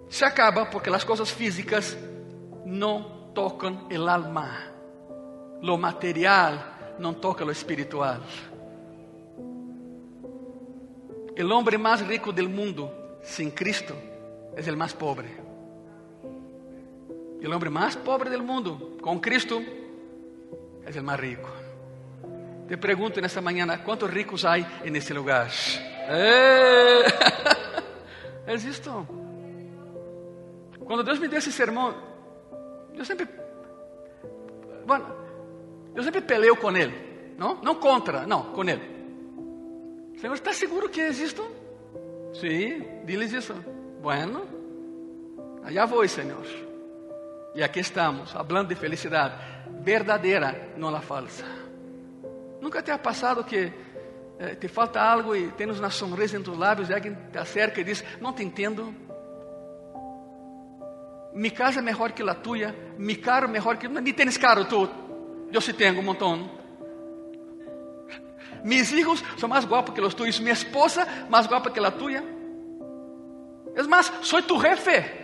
se 0.09 0.25
acaba 0.25 0.67
porque 0.67 0.91
as 0.91 1.05
coisas 1.05 1.31
físicas 1.31 1.97
não 2.67 3.33
tocam 3.33 3.87
el 3.89 4.09
alma. 4.09 4.51
Lo 5.63 5.79
material 5.79 6.59
não 6.99 7.15
toca 7.15 7.45
lo 7.45 7.53
espiritual. 7.53 8.21
El 11.37 11.51
hombre 11.53 11.79
más 11.79 12.07
rico 12.07 12.33
del 12.33 12.49
mundo 12.49 12.93
sin 13.23 13.51
Cristo 13.51 13.95
es 14.57 14.67
el 14.67 14.77
más 14.77 14.93
pobre. 14.93 15.29
El 17.41 17.53
hombre 17.53 17.71
más 17.71 17.97
pobre 17.97 18.29
del 18.29 18.43
mundo 18.43 18.99
con 19.01 19.21
Cristo 19.21 19.63
es 20.87 20.97
el 20.97 21.03
más 21.03 21.19
rico. 21.19 21.49
Te 22.69 22.79
pregunto 22.79 23.19
en 23.19 23.25
esta 23.25 23.41
mañana, 23.41 23.83
¿cuántos 23.83 24.13
ricos 24.13 24.45
hay 24.45 24.65
en 24.85 24.95
este 24.95 25.13
lugar? 25.13 25.49
¡Eh! 26.09 27.03
¿Es 28.47 28.65
esto? 28.65 29.07
Cuando 30.79 31.03
Dios 31.03 31.21
me 31.21 31.29
dio 31.29 31.39
ese 31.39 31.53
sermón, 31.53 31.95
yo 32.95 33.05
siempre, 33.05 33.29
bueno, 34.87 35.07
yo 35.95 36.03
siempre 36.03 36.23
peleo 36.23 36.57
con 36.57 36.77
Él, 36.77 37.35
¿no? 37.37 37.61
No 37.63 37.79
contra, 37.79 38.27
no, 38.27 38.53
con 38.53 38.69
Él. 38.69 38.81
Senhor, 40.21 40.37
está 40.37 40.53
seguro 40.53 40.91
que 40.91 41.01
é 41.01 41.11
isto? 41.11 41.43
Sim, 42.35 43.05
diles 43.05 43.33
isso. 43.33 43.55
Bueno, 44.03 44.43
allá 45.65 45.87
vou, 45.87 46.07
Senhor. 46.07 46.45
E 47.55 47.63
aqui 47.63 47.81
estamos, 47.81 48.31
falando 48.31 48.69
de 48.69 48.77
felicidade 48.77 49.35
verdadeira, 49.83 50.73
não 50.77 50.95
a 50.95 51.01
falsa. 51.01 51.45
Nunca 52.61 52.83
te 52.83 52.91
ha 52.91 52.99
passado 52.99 53.45
que 53.45 53.73
eh, 54.39 54.55
te 54.55 54.69
falta 54.69 55.01
algo 55.01 55.35
e 55.35 55.51
tens 55.53 55.79
uma 55.79 55.91
sonrisa 55.91 56.37
em 56.37 56.43
tus 56.43 56.57
lábios 56.57 56.91
e 56.91 56.95
alguém 56.95 57.17
te 57.31 57.39
acerca 57.39 57.81
e 57.81 57.85
diz: 57.85 58.05
Não 58.21 58.33
te 58.33 58.43
entendo. 58.43 58.95
Mi 61.33 61.51
casa 61.51 61.79
é 61.79 61.83
melhor 61.83 62.13
que 62.13 62.23
a 62.23 62.35
tua, 62.35 62.75
mi 62.99 63.17
carro 63.17 63.45
é 63.45 63.49
melhor 63.49 63.77
que. 63.77 63.89
Nem 63.89 64.13
tens 64.13 64.37
carro 64.37 64.65
tu. 64.65 64.89
Eu 65.53 65.61
sim 65.61 65.73
tenho 65.73 65.99
um 65.99 66.03
montão. 66.03 66.59
Mis 68.65 68.93
hijos 68.93 69.25
son 69.37 69.51
más 69.51 69.67
guapos 69.67 69.95
que 69.95 70.01
los 70.01 70.15
tuyos. 70.15 70.41
Mi 70.41 70.51
esposa 70.51 71.07
más 71.29 71.49
guapa 71.49 71.73
que 71.73 71.81
la 71.81 71.91
tuya. 71.91 72.23
Es 73.75 73.87
más, 73.89 74.13
soy 74.23 74.43
tu 74.43 74.59
jefe. 74.59 75.20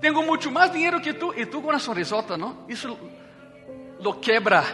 Tengo 0.00 0.22
mucho 0.22 0.50
más 0.50 0.72
dinero 0.72 1.00
que 1.00 1.14
tú. 1.14 1.32
Y 1.36 1.46
tú 1.46 1.60
con 1.60 1.70
una 1.70 1.78
sonrisota, 1.78 2.36
¿no? 2.36 2.66
Eso 2.68 2.96
lo 4.00 4.20
quebra. 4.20 4.64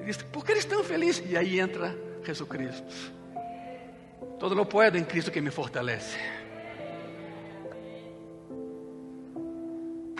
Y 0.00 0.04
dice, 0.04 0.24
¿por 0.24 0.44
qué 0.44 0.54
feliz? 0.82 1.22
Y 1.28 1.36
ahí 1.36 1.58
entra 1.58 1.94
Jesucristo. 2.24 2.92
Todo 4.38 4.54
lo 4.54 4.68
puedo 4.68 4.96
en 4.96 5.04
Cristo 5.04 5.32
que 5.32 5.40
me 5.40 5.50
fortalece. 5.50 6.18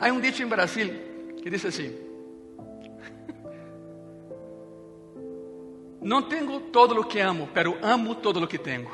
Hay 0.01 0.11
un 0.11 0.21
dicho 0.21 0.43
en 0.43 0.51
Brasil 0.51 1.35
que 1.43 1.51
dice 1.51 1.69
así, 1.69 1.99
no 6.01 6.27
tengo 6.27 6.61
todo 6.61 6.95
lo 6.95 7.09
que 7.09 7.23
amo, 7.23 7.49
pero 7.53 7.77
amo 7.83 8.17
todo 8.19 8.41
lo 8.41 8.49
que 8.49 8.59
tengo. 8.59 8.91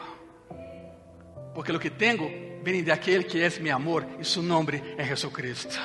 Porque 1.55 1.73
lo 1.73 1.81
que 1.81 1.91
tengo 1.91 2.29
viene 2.63 2.83
de 2.83 2.93
aquel 2.93 3.27
que 3.27 3.45
es 3.45 3.61
mi 3.61 3.71
amor 3.71 4.07
y 4.21 4.25
su 4.25 4.43
nombre 4.43 4.95
es 4.97 5.09
Jesucristo. 5.09 5.77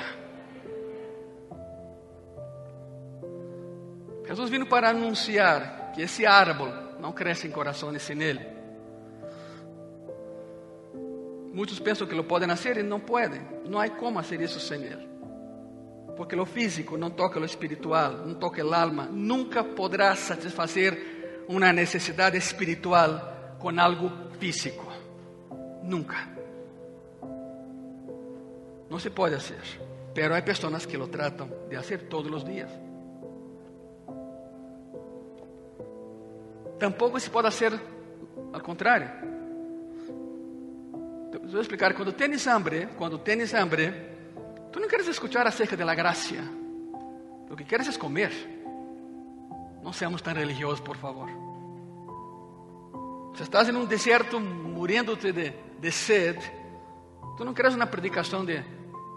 Jesús 4.27 4.49
vino 4.49 4.67
para 4.67 4.89
anunciar 4.89 5.91
que 5.93 6.03
esse 6.03 6.25
árbol 6.25 6.71
não 6.99 7.13
cresce 7.13 7.47
em 7.47 7.51
corações 7.51 8.01
sem 8.01 8.21
Ele. 8.21 8.55
Muitos 11.53 11.79
pensam 11.79 12.05
que 12.05 12.15
lo 12.15 12.25
podem 12.25 12.49
fazer 12.49 12.77
e 12.77 12.83
não 12.83 12.99
podem. 12.99 13.41
Não 13.65 13.79
há 13.79 13.89
como 13.89 14.21
fazer 14.21 14.41
isso 14.41 14.59
sem 14.59 14.83
Ele. 14.83 15.07
Porque 16.17 16.35
lo 16.35 16.45
físico 16.45 16.97
não 16.97 17.09
toca 17.09 17.39
lo 17.39 17.45
espiritual, 17.45 18.25
não 18.25 18.35
toca 18.35 18.65
o 18.65 18.73
alma. 18.73 19.05
Nunca 19.05 19.63
poderá 19.63 20.15
satisfazer 20.15 21.45
uma 21.47 21.71
necessidade 21.71 22.37
espiritual 22.37 23.57
com 23.59 23.69
algo 23.79 24.11
físico. 24.39 24.91
Nunca. 25.83 26.34
Não 28.89 28.99
se 28.99 29.09
pode 29.09 29.35
fazer. 29.35 29.61
Pero 30.13 30.35
há 30.35 30.41
pessoas 30.41 30.85
que 30.85 30.97
lo 30.97 31.07
tratam 31.07 31.49
de 31.69 31.75
fazer 31.75 32.07
todos 32.07 32.31
os 32.31 32.43
dias. 32.43 32.71
Tampouco 36.79 37.19
se 37.19 37.29
pode 37.29 37.51
fazer 37.51 37.79
ao 38.53 38.61
contrário. 38.61 39.09
Vou 41.43 41.61
explicar. 41.61 41.93
Quando 41.93 42.13
tens 42.13 42.47
hambre, 42.47 42.87
quando 42.97 43.17
tens 43.17 43.53
hambre, 43.53 43.91
tu 44.71 44.79
não 44.79 44.87
queres 44.87 45.07
escutar 45.07 45.45
acerca 45.47 45.75
da 45.75 45.95
graça. 45.95 46.35
O 47.49 47.55
que 47.55 47.63
queres 47.63 47.87
é 47.87 47.99
comer. 47.99 48.31
Não 49.83 49.93
seamos 49.93 50.21
tão 50.21 50.33
religiosos, 50.33 50.79
por 50.79 50.97
favor. 50.97 51.29
Se 53.35 53.43
estás 53.43 53.69
em 53.69 53.75
um 53.75 53.85
deserto 53.85 54.39
muriendo-te 54.39 55.31
de, 55.31 55.53
de 55.79 55.91
sede, 55.91 56.51
tu 57.37 57.45
não 57.45 57.53
queres 57.53 57.75
uma 57.75 57.87
predicação 57.87 58.45
de, 58.45 58.63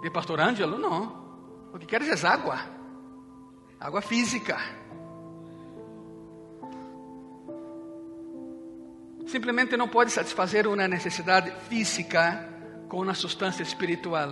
de 0.02 0.10
Pastor 0.10 0.40
Ângelo? 0.40 0.78
Não. 0.78 1.28
O 1.72 1.78
que 1.78 1.87
queres 1.87 2.25
é 2.25 2.26
água. 2.26 2.58
Água 3.80 4.00
física. 4.00 4.58
Simplesmente 9.26 9.76
não 9.76 9.88
pode 9.88 10.10
satisfazer 10.10 10.66
uma 10.66 10.88
necessidade 10.88 11.52
física 11.68 12.48
com 12.88 13.02
uma 13.02 13.14
substância 13.14 13.62
espiritual. 13.62 14.30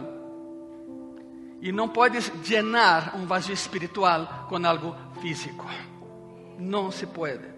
E 1.60 1.70
não 1.70 1.88
podes 1.88 2.32
llenar 2.48 3.16
um 3.16 3.26
vazio 3.26 3.52
espiritual 3.52 4.46
com 4.48 4.56
algo 4.66 4.96
físico. 5.20 5.66
Não 6.58 6.90
se 6.90 7.06
pode. 7.06 7.56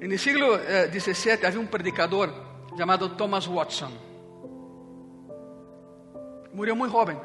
No 0.00 0.18
siglo 0.18 0.56
XVII 0.56 1.30
eh, 1.30 1.46
havia 1.46 1.60
um 1.60 1.66
predicador 1.66 2.32
chamado 2.76 3.08
Thomas 3.10 3.46
Watson. 3.46 3.90
Murió 6.56 6.74
muito 6.74 6.90
jovem, 6.90 7.20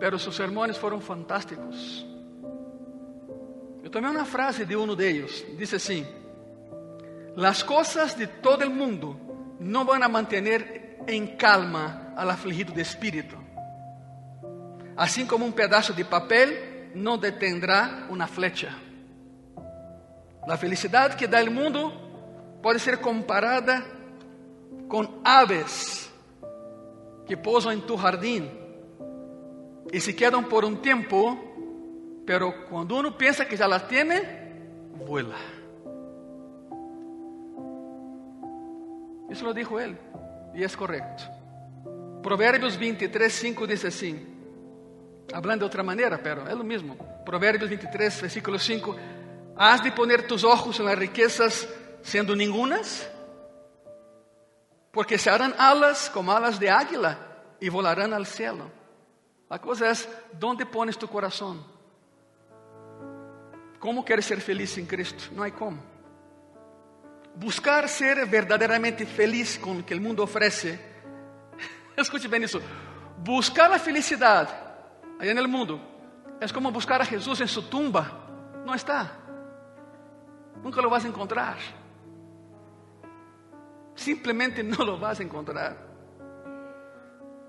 mas 0.00 0.22
seus 0.22 0.34
sermões 0.34 0.76
foram 0.76 1.00
fantásticos. 1.00 2.04
Eu 3.80 3.88
tomei 3.88 4.10
uma 4.10 4.24
frase 4.24 4.64
de 4.66 4.74
um 4.74 4.92
deles, 4.96 5.46
disse 5.56 5.76
assim: 5.76 6.04
Las 7.36 7.62
cosas 7.62 8.16
de 8.16 8.26
todo 8.26 8.64
el 8.64 8.70
mundo 8.70 9.16
no 9.60 9.84
van 9.84 10.02
a 10.02 10.08
mantener 10.08 10.98
en 11.06 11.36
calma 11.36 12.12
al 12.16 12.30
afligido 12.30 12.72
de 12.72 12.82
espíritu. 12.82 13.36
Así 14.96 15.24
como 15.24 15.46
un 15.46 15.52
pedazo 15.52 15.92
de 15.92 16.04
papel 16.04 16.90
no 16.96 17.18
detendrá 17.18 18.08
una 18.10 18.26
flecha. 18.26 18.76
La 20.44 20.56
felicidad 20.56 21.14
que 21.14 21.28
da 21.28 21.38
el 21.38 21.52
mundo 21.52 21.92
puede 22.60 22.80
ser 22.80 23.00
comparada 23.00 23.84
con 24.88 25.20
aves 25.22 26.09
que 27.30 27.36
posan 27.36 27.74
en 27.74 27.82
tu 27.82 27.96
jardín 27.96 28.50
y 29.92 30.00
se 30.00 30.16
quedan 30.16 30.48
por 30.48 30.64
un 30.64 30.82
tiempo, 30.82 31.38
pero 32.26 32.66
cuando 32.68 32.96
uno 32.96 33.16
piensa 33.16 33.46
que 33.46 33.56
ya 33.56 33.68
las 33.68 33.86
tiene, 33.86 34.20
vuela. 35.06 35.36
Isso 39.30 39.44
lo 39.44 39.54
dijo 39.54 39.78
ele, 39.78 39.96
e 40.56 40.64
é 40.64 40.68
correto. 40.70 41.22
Provérbios 42.20 42.76
23, 42.76 43.32
5 43.32 43.64
diz 43.68 43.84
assim, 43.84 44.26
hablando 45.32 45.60
de 45.60 45.64
outra 45.66 45.84
maneira, 45.84 46.18
pero 46.18 46.48
é 46.48 46.54
o 46.56 46.64
mesmo. 46.64 46.96
Provérbios 47.24 47.70
23, 47.70 48.22
versículo 48.22 48.58
5: 48.58 48.96
Has 49.54 49.84
de 49.84 49.92
poner 49.92 50.26
tus 50.26 50.42
ojos 50.42 50.80
en 50.80 50.86
las 50.86 50.98
riquezas, 50.98 51.68
sendo 52.02 52.34
ningunas, 52.34 53.08
porque 54.92 55.18
se 55.18 55.30
harán 55.30 55.54
alas 55.58 56.10
como 56.10 56.32
alas 56.32 56.58
de 56.58 56.70
águila 56.70 57.18
y 57.60 57.68
volarán 57.68 58.12
al 58.12 58.26
cielo. 58.26 58.70
La 59.48 59.60
cosa 59.60 59.90
es, 59.90 60.08
¿dónde 60.32 60.66
pones 60.66 60.96
tu 60.98 61.08
corazón? 61.08 61.64
¿Cómo 63.78 64.04
quieres 64.04 64.26
ser 64.26 64.40
feliz 64.40 64.76
en 64.78 64.86
Cristo? 64.86 65.24
No 65.32 65.42
hay 65.42 65.52
cómo. 65.52 65.90
buscar 67.34 67.88
ser 67.88 68.26
verdadeiramente 68.26 69.06
feliz 69.06 69.56
com 69.56 69.78
o 69.78 69.82
que 69.82 69.94
o 69.94 70.00
mundo 70.00 70.22
oferece. 70.22 70.78
Escute 71.96 72.28
bem 72.28 72.42
isso. 72.42 72.62
Buscar 73.18 73.72
a 73.72 73.78
felicidade 73.78 74.52
aí 75.18 75.32
no 75.34 75.48
mundo 75.48 75.80
é 76.40 76.48
como 76.48 76.70
buscar 76.70 77.00
a 77.00 77.04
Jesus 77.04 77.40
em 77.40 77.46
sua 77.46 77.62
tumba. 77.62 78.10
Não 78.64 78.74
está. 78.74 79.12
Nunca 80.62 80.80
lo 80.80 80.90
vas 80.90 81.04
a 81.04 81.08
encontrar. 81.08 81.56
Simplesmente 84.00 84.62
não 84.62 84.82
lo 84.82 84.96
vas 84.96 85.20
a 85.20 85.22
encontrar. 85.22 85.76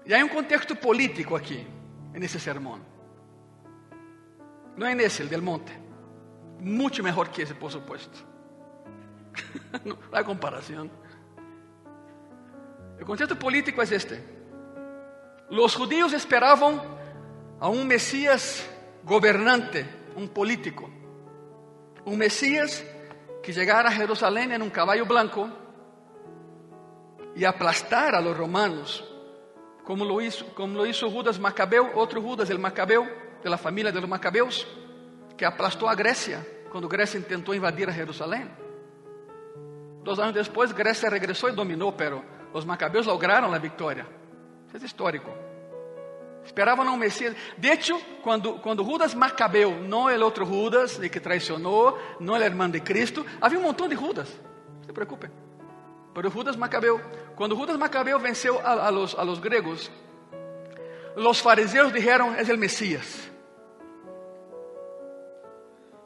E 0.06 0.14
há 0.14 0.18
um 0.18 0.28
contexto 0.28 0.76
político 0.76 1.34
aqui, 1.34 1.66
nesse 2.12 2.42
sermão. 2.42 2.82
Não 4.76 4.86
é 4.86 4.94
nesse, 4.94 5.22
el 5.22 5.30
del 5.30 5.42
monte. 5.42 5.72
Muito 6.60 7.02
melhor 7.02 7.30
que 7.30 7.42
esse, 7.42 7.54
por 7.54 7.72
supuesto. 7.72 8.26
no 9.86 9.98
hay 10.12 10.26
comparación. 10.26 10.92
El 13.00 13.06
contexto 13.06 13.40
político 13.40 13.82
es 13.82 13.94
este. 13.94 14.22
Los 15.50 15.74
judíos 15.74 16.12
esperaban 16.12 16.82
a 17.62 17.70
un 17.70 17.88
Mesías 17.88 18.70
gobernante, 19.06 19.86
un 20.18 20.28
político. 20.28 20.90
Un 22.04 22.18
Mesías 22.18 22.84
que 23.42 23.54
llegara 23.54 23.88
a 23.88 23.94
Jerusalén 23.94 24.52
en 24.52 24.62
un 24.62 24.70
caballo 24.70 25.06
blanco 25.06 25.61
y 27.36 27.46
aplastar 27.46 28.16
a 28.16 28.22
los 28.22 28.36
romanos, 28.38 29.04
como 29.84 30.06
lo 30.06 30.22
hizo, 30.22 30.46
como 30.54 30.78
lo 30.78 30.86
hizo 30.86 31.10
Judas 31.10 31.40
Macabeo, 31.40 31.92
otro 31.96 32.22
Judas, 32.22 32.50
el 32.50 32.60
Macabeo, 32.60 33.08
de 33.44 33.50
la 33.50 33.58
familia 33.58 33.92
de 33.92 34.00
los 34.00 34.10
Macabeos, 34.10 34.68
que 35.38 35.46
aplastó 35.46 35.90
a 35.90 35.96
Grecia 35.96 36.46
cuando 36.72 36.88
Grecia 36.88 37.18
intentó 37.18 37.54
invadir 37.54 37.90
a 37.90 37.94
Jerusalén. 37.94 38.50
Dois 40.04 40.18
anos 40.18 40.34
depois, 40.34 40.72
Grécia 40.72 41.10
regressou 41.10 41.50
e 41.50 41.54
dominou, 41.54 41.92
pero 41.94 42.24
os 42.54 42.66
macabeus 42.66 43.06
lograram 43.06 43.54
a 43.54 43.58
vitória. 43.60 44.08
Isso 44.68 44.84
é 44.84 44.86
histórico. 44.86 45.30
Esperavam 46.44 46.88
um 46.88 46.98
Messias. 46.98 47.36
De 47.58 47.70
hecho, 47.70 48.00
quando, 48.24 48.54
quando 48.60 48.84
Judas 48.84 49.14
Macabeu, 49.14 49.80
não 49.80 50.06
o 50.06 50.24
outro 50.24 50.44
Judas, 50.44 50.98
que 50.98 51.20
traicionou, 51.20 52.00
não 52.20 52.34
o 52.34 52.38
irmão 52.38 52.70
de 52.70 52.80
Cristo, 52.80 53.24
havia 53.40 53.60
um 53.60 53.64
montão 53.64 53.88
de 53.88 53.96
Judas. 53.96 54.28
Não 54.78 54.84
se 54.84 54.92
preocupe. 54.92 55.30
Pero 56.14 56.30
Judas 56.30 56.58
Macabeu, 56.58 57.00
quando 57.36 57.56
Judas 57.56 57.78
Macabeu 57.78 58.20
venceu 58.20 58.60
a, 58.60 58.88
a, 58.88 58.92
los, 58.92 59.16
a 59.18 59.24
los 59.24 59.40
gregos, 59.40 59.90
os 61.16 61.40
fariseus 61.40 61.92
disseram: 61.92 62.34
é 62.36 62.44
o 62.44 62.58
Messias. 62.58 63.30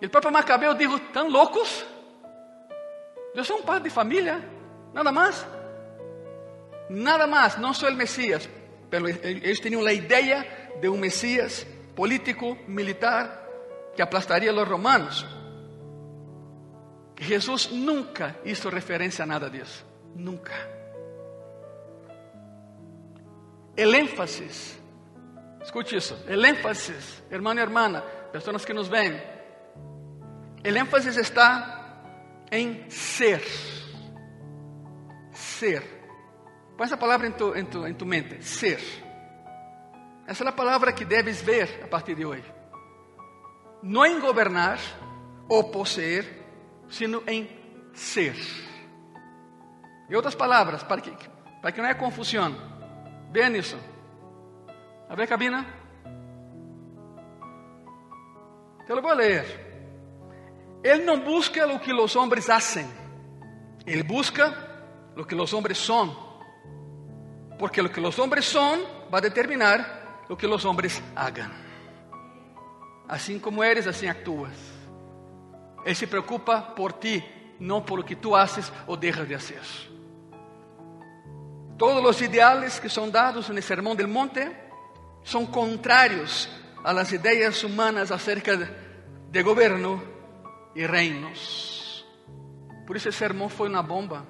E 0.02 0.06
o 0.06 0.10
próprio 0.10 0.32
Macabeu 0.32 0.74
disse: 0.74 1.00
tão 1.14 1.30
loucos? 1.30 1.86
Yo 3.36 3.44
soy 3.44 3.58
un 3.58 3.64
padre 3.64 3.84
de 3.84 3.90
familia, 3.90 4.40
nada 4.94 5.12
más. 5.12 5.46
Nada 6.90 7.26
más, 7.26 7.58
no 7.58 7.74
soy 7.74 7.92
el 7.92 7.98
Mesías, 7.98 8.48
pero 8.90 9.08
ellos 9.08 9.60
tenían 9.60 9.84
la 9.84 9.92
idea 9.92 10.72
de 10.80 10.88
un 10.88 11.00
Mesías 11.00 11.66
político, 11.96 12.58
militar, 12.68 13.44
que 13.96 14.04
aplastaría 14.04 14.52
a 14.52 14.54
los 14.54 14.68
romanos. 14.68 15.26
Jesús 17.18 17.72
nunca 17.72 18.36
hizo 18.46 18.70
referencia 18.70 19.24
a 19.24 19.28
nada 19.28 19.50
de 19.50 19.62
eso, 19.62 19.84
nunca. 20.16 20.54
El 23.76 23.94
énfasis, 23.94 24.80
escuche 25.62 25.98
eso, 25.98 26.18
el 26.28 26.44
énfasis, 26.44 27.24
hermano 27.30 27.60
y 27.60 27.64
hermana, 27.64 28.04
personas 28.32 28.66
que 28.66 28.74
nos 28.74 28.90
ven, 28.90 29.22
el 30.64 30.78
énfasis 30.78 31.18
está 31.18 31.76
em 32.50 32.90
ser. 32.90 33.44
Ser. 35.34 35.84
Põe 36.78 36.86
essa 36.86 36.98
palavra 36.98 37.28
em 37.28 37.32
tu, 37.32 37.56
em 37.56 37.66
tu, 37.66 37.86
em 37.86 37.94
tu 37.94 38.06
mente. 38.06 38.44
Ser. 38.44 38.80
Essa 40.28 40.44
é 40.44 40.48
a 40.48 40.52
palavra 40.52 40.92
que 40.92 41.06
deves 41.06 41.42
ver 41.42 41.82
a 41.84 41.88
partir 41.88 42.16
de 42.16 42.26
hoje. 42.26 42.52
Não 43.84 44.06
em 44.06 44.20
governar 44.20 44.80
ou 45.48 45.66
possuir, 45.66 46.26
sino 46.90 47.22
em 47.28 47.48
ser. 47.94 48.36
Em 50.10 50.16
outras 50.16 50.36
palavras, 50.36 50.84
para 50.84 51.02
que, 51.02 51.12
para 51.62 51.72
que 51.72 51.82
não 51.82 51.90
haja 51.90 52.00
confusão, 52.00 52.56
veja 53.32 53.58
isso. 53.58 53.78
A 55.10 55.16
ver, 55.16 55.28
cabina? 55.28 55.66
Te 58.86 58.94
lo 58.94 59.14
ler. 59.14 59.66
Ele 60.84 61.04
não 61.04 61.20
busca 61.20 61.66
o 61.68 61.80
que 61.80 61.92
os 61.92 62.16
homens 62.16 62.50
hacen, 62.50 62.88
ele 63.88 64.04
busca 64.04 64.54
o 65.18 65.26
que 65.26 65.34
os 65.34 65.54
homens 65.54 65.80
são, 65.80 66.16
porque 67.58 67.82
o 67.82 67.90
que 67.90 68.00
os 68.00 68.20
homens 68.20 68.46
são 68.46 68.86
vai 69.10 69.22
determinar 69.22 70.24
o 70.30 70.36
que 70.36 70.46
os 70.46 70.64
homens 70.64 71.02
hagan. 71.16 71.50
Assim 73.08 73.40
como 73.40 73.64
eres, 73.64 73.88
assim 73.88 74.08
actúas. 74.08 74.54
Ele 75.84 75.96
se 75.96 76.06
preocupa 76.06 76.62
por 76.62 76.94
ti, 76.94 77.24
não 77.60 77.82
por 77.82 78.00
o 78.00 78.04
que 78.04 78.16
tu 78.16 78.36
haces 78.36 78.72
ou 78.86 78.96
deixas 78.96 79.28
de 79.28 79.34
hacer. 79.34 79.95
Todos 81.78 82.04
os 82.10 82.22
ideales 82.22 82.80
que 82.80 82.90
são 82.90 83.10
dados 83.10 83.50
no 83.50 83.62
Sermão 83.62 83.96
del 83.96 84.08
Monte 84.08 84.50
são 85.24 85.46
contrários 85.46 86.48
a 86.84 86.92
las 86.94 87.12
ideias 87.12 87.64
humanas 87.64 88.12
acerca 88.12 88.56
de, 88.56 88.68
de 89.30 89.44
governo 89.44 90.02
e 90.74 90.86
reinos. 90.86 92.06
Por 92.86 92.96
isso 92.96 93.10
esse 93.10 93.18
sermão 93.18 93.50
foi 93.50 93.68
uma 93.68 93.82
bomba. 93.82 94.26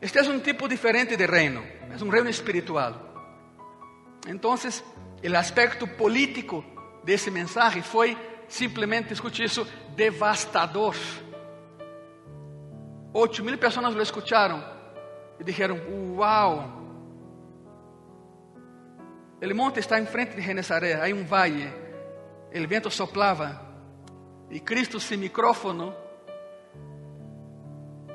Este 0.00 0.18
é 0.18 0.22
um 0.22 0.40
tipo 0.40 0.66
diferente 0.66 1.16
de 1.16 1.26
reino, 1.26 1.62
é 1.62 2.02
um 2.02 2.08
reino 2.08 2.28
espiritual. 2.28 3.12
Então, 4.26 4.52
o 4.52 5.36
aspecto 5.36 5.86
político 5.86 6.64
desse 7.04 7.30
mensagem 7.30 7.82
foi 7.82 8.16
simplesmente, 8.48 9.12
escute 9.12 9.44
isso, 9.44 9.64
devastador. 9.94 10.96
Oito 13.14 13.44
mil 13.44 13.58
pessoas 13.58 13.94
lo 13.94 14.02
escutaram 14.02 14.62
e 15.38 15.44
disseram: 15.44 15.78
Uau! 16.16 16.80
O 19.42 19.54
monte 19.54 19.80
está 19.80 19.98
em 19.98 20.06
frente 20.06 20.36
de 20.36 20.42
Genesaré, 20.42 20.94
há 20.94 21.12
um 21.14 21.24
vale 21.24 21.82
el 22.52 22.66
viento 22.66 22.90
soplava 22.90 23.60
e 24.50 24.60
Cristo 24.60 25.00
sem 25.00 25.18
micrófono, 25.18 25.94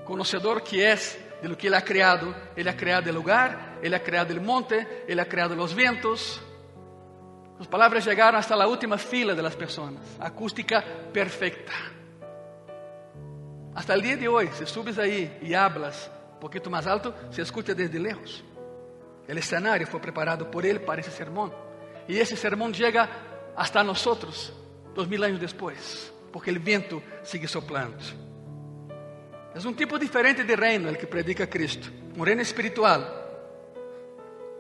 conhecedor 0.06 0.62
que 0.62 0.82
é 0.82 0.96
de 0.96 1.48
lo 1.48 1.56
que 1.56 1.68
Ele 1.68 1.76
ha 1.76 1.82
criado, 1.82 2.34
Ele 2.56 2.70
ha 2.70 2.74
criado 2.74 3.10
o 3.10 3.14
lugar, 3.14 3.80
Ele 3.82 3.96
ha 3.96 4.00
criado 4.00 4.32
o 4.32 4.42
monte, 4.42 4.76
Ele 5.08 5.20
ha 5.20 5.26
criado 5.26 5.60
os 5.60 5.74
ventos. 5.74 6.40
As 7.60 7.66
palavras 7.68 8.04
chegaram 8.04 8.38
hasta 8.38 8.54
a 8.54 8.68
última 8.68 8.98
fila 8.98 9.34
de 9.34 9.42
las 9.42 9.56
pessoas, 9.56 9.96
acústica 10.20 10.84
perfeita. 11.12 11.97
Hasta 13.78 13.94
el 13.94 14.02
dia 14.02 14.18
de 14.18 14.28
hoje, 14.28 14.56
se 14.56 14.66
subes 14.66 14.98
aí 14.98 15.32
e 15.40 15.54
hablas 15.54 16.10
um 16.36 16.40
pouquinho 16.40 16.72
mais 16.72 16.88
alto, 16.88 17.14
se 17.30 17.42
escuta 17.42 17.76
desde 17.76 18.00
lejos. 18.00 18.44
O 19.30 19.32
escenário 19.32 19.86
foi 19.86 20.00
preparado 20.00 20.48
por 20.48 20.66
Ele 20.66 20.80
para 20.80 21.00
esse 21.00 21.12
sermão. 21.12 21.54
E 22.08 22.18
esse 22.18 22.36
sermão 22.36 22.74
chega 22.74 23.08
hasta 23.56 23.84
nosotros, 23.84 24.52
dos 24.96 25.06
mil 25.06 25.24
anos 25.24 25.40
depois, 25.40 26.12
porque 26.34 26.50
o 26.50 26.60
vento 26.60 27.04
sigue 27.22 27.48
soplando. 27.48 28.04
É 29.54 29.60
um 29.60 29.74
tipo 29.74 30.00
diferente 30.00 30.44
de 30.44 30.56
reino 30.56 30.90
el 30.90 30.98
que 30.98 31.06
predica 31.06 31.46
Cristo, 31.46 31.94
um 32.18 32.24
reino 32.24 32.42
espiritual. 32.42 33.00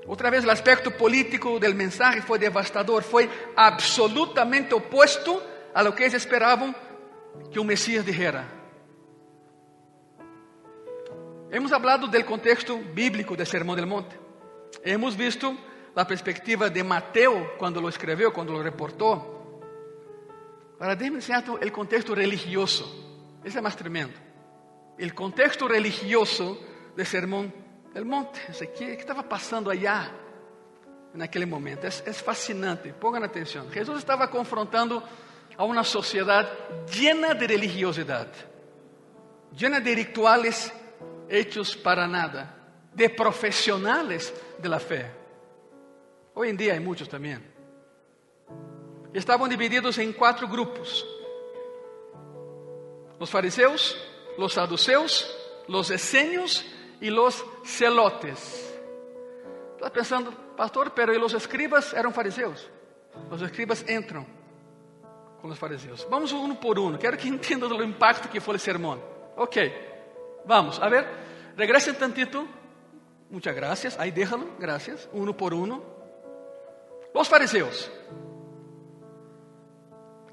Outra 0.06 0.30
vez, 0.30 0.45
o 0.45 0.51
aspecto 0.51 0.91
político 0.91 1.60
del 1.60 1.73
mensaje 1.73 2.21
foi 2.21 2.38
devastador, 2.38 3.01
foi 3.01 3.27
absolutamente 3.56 4.75
opuesto 4.75 5.41
a 5.73 5.82
lo 5.82 5.95
que 5.95 6.03
eles 6.03 6.13
esperavam 6.13 6.75
que 7.51 7.60
o 7.60 7.63
Messias 7.63 8.06
dijera. 8.06 8.57
Hemos 11.49 11.71
hablado 11.71 12.07
del 12.07 12.25
contexto 12.25 12.77
bíblico 12.93 13.36
del 13.36 13.47
Sermão 13.47 13.75
del 13.75 13.86
Monte. 13.86 14.19
Hemos 14.83 15.15
visto 15.15 15.55
la 15.95 16.05
perspectiva 16.05 16.69
de 16.69 16.83
Mateo 16.83 17.55
cuando 17.57 17.79
lo 17.79 17.88
escribió, 17.88 18.33
cuando 18.33 18.51
lo 18.51 18.62
reportó. 18.62 19.62
Ahora 20.77 20.95
déjenme 20.95 21.19
enseñar 21.19 21.45
el 21.62 21.71
contexto 21.71 22.13
religioso. 22.13 22.83
Ese 23.45 23.60
es 23.60 23.63
más 23.63 23.77
tremendo. 23.77 24.13
El 24.97 25.13
contexto 25.13 25.69
religioso 25.69 26.60
del 26.95 27.05
sermón 27.05 27.53
del 27.93 28.03
monte. 28.03 28.41
¿Qué, 28.77 28.93
estaba 28.93 29.23
pasando 29.23 29.71
allá 29.71 30.12
en 31.13 31.21
aquel 31.21 31.47
momento? 31.47 31.88
Es 31.88 32.21
fascinante. 32.21 32.93
Pongan 32.93 33.23
atención. 33.23 33.71
Jesús 33.71 33.99
estaba 33.99 34.29
confrontando 34.29 35.01
a 35.55 35.63
una 35.63 35.86
sociedad 35.86 36.45
llena 36.93 37.33
de 37.33 37.47
religiosidad, 37.47 38.27
llena 39.57 39.79
de 39.79 39.95
rituales 39.95 40.73
hechos 41.30 41.76
para 41.76 42.08
nada, 42.08 42.56
de 42.94 43.10
profesionales 43.10 44.34
de 44.58 44.70
la 44.70 44.80
fe. 44.80 45.12
Hoy 46.34 46.50
en 46.50 46.58
día 46.58 46.74
hay 46.74 46.80
muchos 46.80 47.10
también. 47.10 47.44
Estaban 49.13 49.50
divididos 49.50 49.98
en 49.98 50.13
cuatro 50.13 50.48
grupos. 50.48 51.06
Los 53.20 53.30
fariseos, 53.30 53.98
los 54.38 54.54
saduceos, 54.54 55.36
los 55.68 55.90
esenios 55.90 56.66
y 57.02 57.10
los 57.10 57.44
celotes. 57.63 58.76
Estás 59.76 59.92
pensando, 59.92 60.32
pastor, 60.56 60.94
pero 60.94 61.13
¿y 61.13 61.20
los 61.20 61.34
escribas 61.34 61.94
eran 61.94 62.13
fariseos? 62.13 62.70
Los 63.30 63.42
escribas 63.42 63.84
entran 63.88 64.26
con 65.42 65.50
los 65.50 65.60
fariseos. 65.60 66.08
Vamos 66.10 66.32
uno 66.32 66.60
por 66.60 66.78
uno. 66.80 66.98
Quero 66.98 67.18
que 67.18 67.28
entendam 67.30 67.72
o 67.72 67.84
impacto 67.84 68.30
que 68.30 68.40
foi 68.40 68.56
o 68.56 68.60
sermão. 68.60 69.02
Ok, 69.36 69.58
vamos. 70.47 70.79
A 70.79 70.89
ver, 70.89 71.05
regresen 71.55 71.95
tantito. 71.95 72.47
Muchas 73.29 73.53
gracias. 73.53 73.99
Ahí 73.99 74.12
déjalo. 74.12 74.47
Gracias. 74.57 75.10
Uno 75.12 75.36
por 75.36 75.53
uno. 75.53 75.83
Os 77.13 77.27
fariseus. 77.27 77.91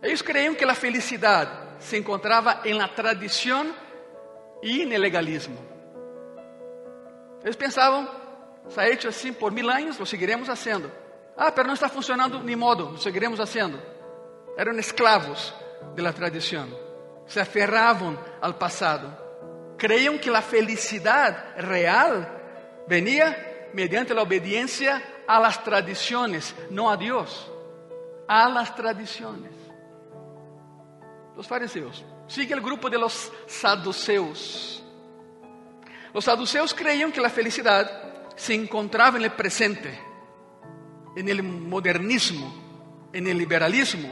Eles 0.02 0.22
creiam 0.22 0.54
que 0.54 0.64
a 0.64 0.74
felicidade 0.74 1.50
se 1.78 1.96
encontrava 1.96 2.60
em 2.64 2.74
la 2.74 2.88
tradição 2.88 3.74
e 4.62 4.84
no 4.84 4.98
legalismo. 4.98 5.56
Eles 7.42 7.56
pensavam, 7.56 8.08
está 8.68 8.88
hecho 8.88 9.08
assim 9.08 9.32
por 9.32 9.50
mil 9.50 9.68
anos, 9.70 9.98
lo 9.98 10.06
seguiremos 10.06 10.48
haciendo. 10.48 10.90
Ah, 11.36 11.50
pero 11.52 11.66
não 11.66 11.74
está 11.74 11.88
funcionando 11.88 12.42
ni 12.42 12.54
modo, 12.54 12.90
lo 12.90 12.98
seguiremos 12.98 13.40
haciendo. 13.40 13.80
Eram 14.56 14.78
esclavos 14.78 15.54
de 15.94 16.02
la 16.02 16.12
tradição, 16.12 16.68
se 17.26 17.40
aferravam 17.40 18.18
ao 18.40 18.54
passado. 18.54 19.23
Creiam 19.76 20.18
que 20.18 20.30
a 20.30 20.42
felicidade 20.42 21.60
real 21.62 22.26
venia 22.86 23.70
mediante 23.72 24.12
a 24.12 24.22
obediência 24.22 25.02
a 25.26 25.38
las 25.40 25.62
tradiciones, 25.62 26.54
no 26.70 26.90
a 26.90 26.96
Dios, 26.96 27.50
a 28.28 28.48
las 28.48 28.74
tradiciones. 28.74 29.52
Los 31.36 31.46
fariseos. 31.46 32.04
Sigue 32.28 32.54
el 32.54 32.60
grupo 32.60 32.88
de 32.88 32.98
los 32.98 33.32
saduceos. 33.46 34.82
Los 36.12 36.24
saduceos 36.24 36.72
creían 36.72 37.10
que 37.10 37.20
la 37.20 37.28
felicidad 37.28 37.90
se 38.36 38.54
encontraba 38.54 39.18
en 39.18 39.24
el 39.24 39.32
presente, 39.32 39.98
en 41.16 41.28
el 41.28 41.42
modernismo, 41.42 43.08
en 43.12 43.26
el 43.26 43.36
liberalismo. 43.36 44.08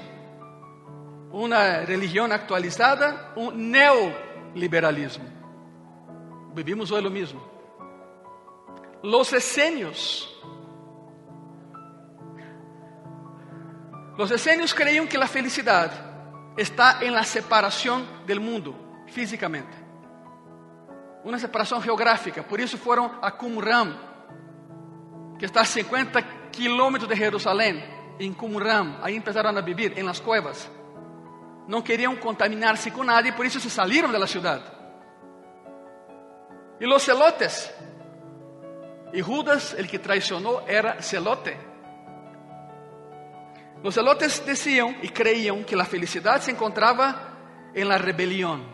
Una 1.30 1.80
religión 1.86 2.32
actualizada, 2.32 3.32
un 3.36 3.70
neoliberalismo. 3.70 5.31
Vivimos 6.54 6.90
hoy 6.90 7.02
lo 7.02 7.10
mismo. 7.10 7.40
Los 9.02 9.32
esenios 9.32 10.32
Los 14.16 14.30
esenios 14.30 14.74
creían 14.74 15.08
que 15.08 15.16
la 15.16 15.26
felicidad 15.26 15.90
está 16.56 16.98
en 17.00 17.14
la 17.14 17.24
separación 17.24 18.06
del 18.26 18.40
mundo 18.40 19.02
físicamente. 19.06 19.72
Una 21.24 21.38
separación 21.38 21.80
geográfica. 21.80 22.42
Por 22.42 22.60
eso 22.60 22.76
fueron 22.76 23.10
a 23.22 23.36
Qumran, 23.36 23.96
que 25.38 25.46
está 25.46 25.62
a 25.62 25.64
50 25.64 26.50
kilómetros 26.50 27.08
de 27.08 27.16
Jerusalén. 27.16 27.82
En 28.18 28.34
Qumran, 28.34 28.98
ahí 29.02 29.16
empezaron 29.16 29.56
a 29.56 29.62
vivir 29.62 29.94
en 29.96 30.04
las 30.04 30.20
cuevas. 30.20 30.70
No 31.66 31.82
querían 31.82 32.16
contaminarse 32.16 32.92
con 32.92 33.06
nadie, 33.06 33.32
por 33.32 33.46
eso 33.46 33.58
se 33.58 33.70
salieron 33.70 34.12
de 34.12 34.18
la 34.18 34.26
ciudad. 34.26 34.71
Y 36.82 36.84
los 36.84 37.04
celotes. 37.04 37.72
Y 39.12 39.20
Judas, 39.20 39.72
el 39.78 39.86
que 39.86 40.00
traicionó, 40.00 40.66
era 40.66 41.00
celote. 41.00 41.56
Los 43.84 43.94
celotes 43.94 44.44
decían 44.44 44.98
y 45.00 45.10
creían 45.10 45.62
que 45.62 45.76
la 45.76 45.84
felicidad 45.84 46.40
se 46.40 46.50
encontraba 46.50 47.70
en 47.72 47.88
la 47.88 47.98
rebelión. 47.98 48.66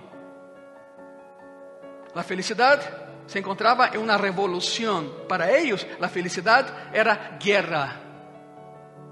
La 2.14 2.22
felicidad 2.22 2.80
se 3.26 3.40
encontraba 3.40 3.88
en 3.88 4.00
una 4.00 4.16
revolución. 4.16 5.12
Para 5.28 5.50
ellos 5.50 5.86
la 6.00 6.08
felicidad 6.08 6.90
era 6.94 7.36
guerra, 7.38 7.92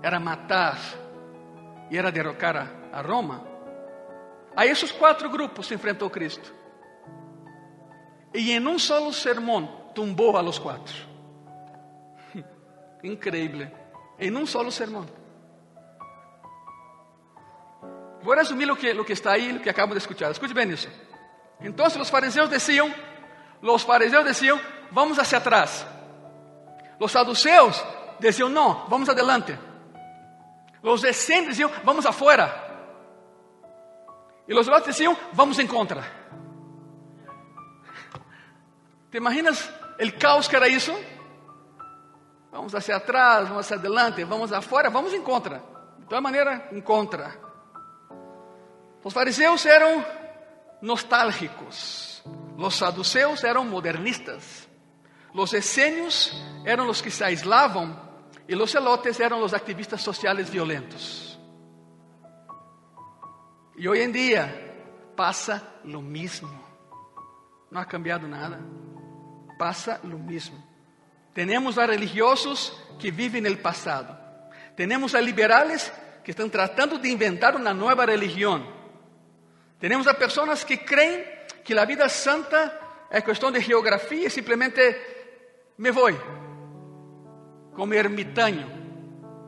era 0.02 0.18
matar 0.18 0.78
y 1.90 1.98
era 1.98 2.10
derrocar 2.10 2.88
a, 2.90 3.02
Roma. 3.02 3.42
A 4.56 4.64
esos 4.64 4.90
cuatro 4.90 5.28
grupos 5.28 5.66
se 5.66 5.74
enfrentou 5.74 6.08
Cristo. 6.08 6.55
E 8.34 8.52
em 8.52 8.66
um 8.66 8.78
solo 8.78 9.12
sermão 9.12 9.66
tumbou 9.94 10.36
a 10.36 10.40
los 10.40 10.58
quatro. 10.58 10.94
Increíble. 13.02 13.70
Em 14.18 14.34
um 14.36 14.46
solo 14.46 14.70
sermão. 14.70 15.06
Vou 18.22 18.34
resumir 18.34 18.70
o 18.70 18.76
que, 18.76 19.04
que 19.04 19.12
está 19.12 19.32
aí, 19.32 19.52
o 19.52 19.60
que 19.60 19.70
acabo 19.70 19.92
de 19.92 19.98
escuchar. 19.98 20.30
Escute 20.30 20.52
bem 20.52 20.68
isso. 20.70 20.88
Então, 21.60 21.86
os 21.86 22.10
fariseus 22.10 22.50
diziam, 22.50 22.92
os 23.62 23.82
fariseus 23.82 24.24
diziam, 24.24 24.60
vamos 24.90 25.18
hacia 25.18 25.38
atrás. 25.38 25.86
Os 26.98 27.12
saduceus 27.12 27.82
diziam, 28.18 28.48
não, 28.48 28.86
vamos 28.88 29.08
adelante. 29.08 29.58
Os 30.82 31.04
essênios 31.04 31.50
diziam, 31.50 31.70
vamos 31.84 32.04
afuera. 32.04 32.64
E 34.48 34.54
os 34.54 34.68
outros 34.68 34.94
diziam, 34.94 35.16
vamos 35.32 35.58
em 35.58 35.66
contra. 35.66 36.15
¿Te 39.16 39.18
imaginas 39.18 39.72
o 39.98 40.18
caos 40.20 40.46
que 40.46 40.56
era 40.56 40.68
isso? 40.68 40.94
Vamos 42.52 42.74
hacia 42.74 42.96
atrás, 42.96 43.48
vamos 43.48 43.64
hacia 43.64 43.78
adelante, 43.78 44.22
vamos 44.24 44.52
afuera, 44.52 44.90
vamos 44.90 45.14
em 45.14 45.22
contra. 45.22 45.62
De 46.00 46.04
toda 46.04 46.20
maneira, 46.20 46.68
em 46.70 46.82
contra. 46.82 47.34
Os 49.02 49.14
fariseus 49.14 49.64
eram 49.64 50.04
nostálgicos, 50.82 52.22
os 52.58 52.74
saduceus 52.74 53.42
eram 53.42 53.64
modernistas, 53.64 54.68
os 55.32 55.54
essênios 55.54 56.30
eram 56.66 56.86
os 56.90 57.00
que 57.00 57.10
se 57.10 57.24
aislavam 57.24 57.98
e 58.46 58.54
os 58.54 58.70
celotes 58.70 59.18
eram 59.18 59.42
os 59.42 59.54
activistas 59.54 60.02
sociais 60.02 60.50
violentos. 60.50 61.40
E 63.78 63.88
hoje 63.88 64.02
em 64.02 64.12
dia 64.12 65.14
passa 65.16 65.66
lo 65.84 66.02
mismo. 66.02 66.66
Não 67.70 67.80
ha 67.80 67.86
cambiado 67.86 68.28
nada. 68.28 68.60
Passa 69.58 70.00
lo 70.04 70.18
mismo. 70.18 70.62
Temos 71.32 71.78
a 71.78 71.86
religiosos 71.86 72.72
que 72.98 73.10
vivem 73.10 73.42
no 73.42 73.56
passado. 73.58 74.16
Temos 74.74 75.14
a 75.14 75.20
liberales 75.20 75.92
que 76.24 76.30
estão 76.30 76.48
tratando 76.48 76.98
de 76.98 77.10
inventar 77.10 77.54
uma 77.54 77.72
nova 77.72 78.04
religião. 78.04 78.66
Temos 79.78 80.06
a 80.06 80.14
pessoas 80.14 80.64
que 80.64 80.78
creem 80.78 81.24
que 81.62 81.78
a 81.78 81.84
vida 81.84 82.08
santa 82.08 82.72
é 83.10 83.20
questão 83.20 83.52
de 83.52 83.60
geografia 83.60 84.26
e 84.26 84.30
simplesmente 84.30 84.80
me 85.78 85.90
vou. 85.90 86.10
Como 87.74 87.94
ermitaño, 87.94 88.66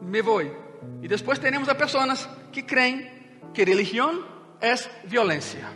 me 0.03 0.23
vou. 0.23 0.43
E 1.03 1.09
depois 1.09 1.39
temos 1.39 1.69
a 1.69 1.75
pessoas 1.75 2.29
que 2.53 2.63
creem 2.63 3.11
que 3.53 3.65
religião 3.65 4.25
é 4.61 4.75
violência. 5.05 5.67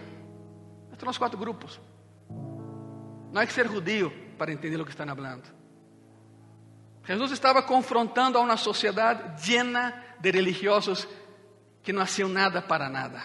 Estes 0.90 1.00
são 1.00 1.10
os 1.10 1.18
quatro 1.18 1.38
grupos. 1.38 1.80
Não 3.32 3.40
é 3.40 3.46
que 3.46 3.52
ser 3.52 3.66
judío 3.66 4.12
para 4.42 4.52
entender 4.52 4.80
o 4.80 4.84
que 4.84 4.90
estão 4.90 5.06
falando. 5.06 5.44
Jesus 7.04 7.30
estava 7.30 7.62
confrontando 7.62 8.36
a 8.36 8.40
uma 8.40 8.56
sociedade 8.56 9.48
llena 9.48 10.16
de 10.18 10.32
religiosos 10.32 11.06
que 11.80 11.92
não 11.92 12.02
haciam 12.02 12.28
nada 12.28 12.60
para 12.60 12.88
nada. 12.88 13.22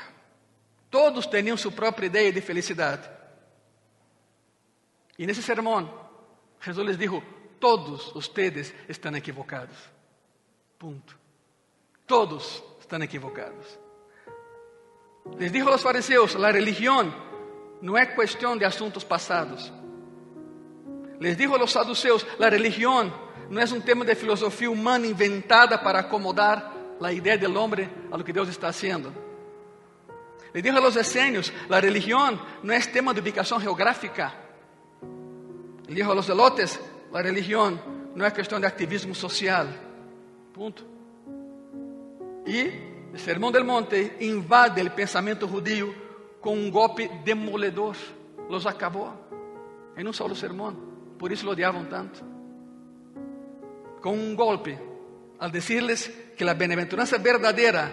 Todos 0.92 1.26
tinham 1.26 1.58
sua 1.58 1.72
própria 1.72 2.06
ideia 2.06 2.32
de 2.32 2.40
felicidade. 2.40 3.10
E 5.18 5.26
nesse 5.26 5.42
sermão, 5.42 5.92
Jesus 6.62 6.86
lhes 6.86 6.98
disse: 7.00 7.24
Todos 7.60 8.12
vocês 8.14 8.72
estão 8.88 9.16
equivocados. 9.16 9.76
Ponto. 10.78 11.18
Todos 12.06 12.64
estão 12.80 13.02
equivocados. 13.02 13.80
Les 15.40 15.52
dijo 15.52 15.68
a 15.70 15.72
los 15.72 15.82
fariseos: 15.82 16.36
La 16.36 16.52
religión 16.52 17.12
no 17.82 17.98
es 17.98 18.10
cuestión 18.10 18.60
de 18.60 18.68
asuntos 18.68 19.04
pasados. 19.04 19.74
Les 21.20 21.38
dijo 21.38 21.56
a 21.56 21.60
los 21.60 21.72
saduceos: 21.72 22.26
La 22.38 22.50
religión 22.50 23.14
no 23.50 23.62
es 23.62 23.72
un 23.72 23.82
tema 23.82 24.04
de 24.06 24.16
filosofía 24.16 24.70
humana 24.70 25.08
inventada 25.08 25.82
para 25.82 26.00
acomodar 26.00 26.74
la 27.00 27.12
idea 27.12 27.38
del 27.38 27.56
hombre 27.56 27.90
a 28.12 28.18
lo 28.18 28.24
que 28.24 28.34
Dios 28.34 28.50
está 28.50 28.70
haciendo. 28.70 29.12
Le 30.54 30.62
dijo 30.62 30.78
a 30.78 30.82
los 30.82 30.96
esenios, 30.96 31.54
la 31.70 31.80
religión 31.80 32.40
no 32.64 32.74
es 32.74 32.92
tema 32.92 33.14
de 33.14 33.22
ubicación 33.22 33.62
geográfica. 33.62 34.34
Le 35.88 35.96
dijo 35.96 36.12
a 36.12 36.16
los 36.16 36.28
elotes, 36.30 36.80
la 37.12 37.22
religión 37.22 37.80
no 38.16 38.26
es 38.26 38.34
cuestión 38.34 38.62
de 38.62 38.68
activismo 38.68 39.14
social. 39.14 39.68
Punto. 40.54 40.84
Y 42.46 42.60
el 42.60 43.20
Sermón 43.20 43.54
del 43.54 43.64
Monte 43.64 44.18
invade 44.22 44.82
el 44.82 44.92
pensamento 44.92 45.48
judío 45.48 45.94
con 46.42 46.54
un 46.54 46.72
golpe 46.72 47.22
demoledor. 47.24 47.96
Los 48.50 48.66
acabó 48.66 49.14
en 49.96 50.08
un 50.08 50.14
solo 50.14 50.34
sermón. 50.34 50.97
Por 51.18 51.32
eso 51.32 51.46
lo 51.46 51.52
odiaban 51.52 51.90
tanto. 51.90 52.20
Con 54.02 54.14
un 54.14 54.36
golpe, 54.36 54.78
al 55.40 55.52
decirles 55.52 56.12
que 56.36 56.46
la 56.46 56.54
bienaventuranza 56.54 57.18
verdadera 57.18 57.92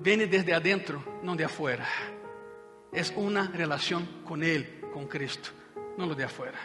viene 0.00 0.26
desde 0.26 0.54
adentro, 0.54 1.20
no 1.22 1.36
de 1.36 1.44
afuera. 1.44 1.86
Es 2.92 3.12
una 3.16 3.48
relación 3.48 4.22
con 4.24 4.42
Él, 4.42 4.80
con 4.92 5.06
Cristo, 5.06 5.50
no 5.96 6.06
lo 6.06 6.14
de 6.14 6.24
afuera. 6.24 6.58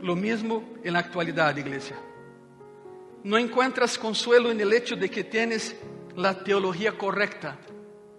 Lo 0.00 0.16
mismo 0.16 0.74
en 0.82 0.92
la 0.92 1.00
actualidad, 1.00 1.56
iglesia. 1.56 1.96
No 3.24 3.38
encuentras 3.38 3.98
consuelo 3.98 4.50
en 4.50 4.60
el 4.60 4.72
hecho 4.72 4.96
de 4.96 5.08
que 5.08 5.24
tienes 5.24 5.76
la 6.16 6.42
teología 6.42 6.96
correcta. 6.98 7.58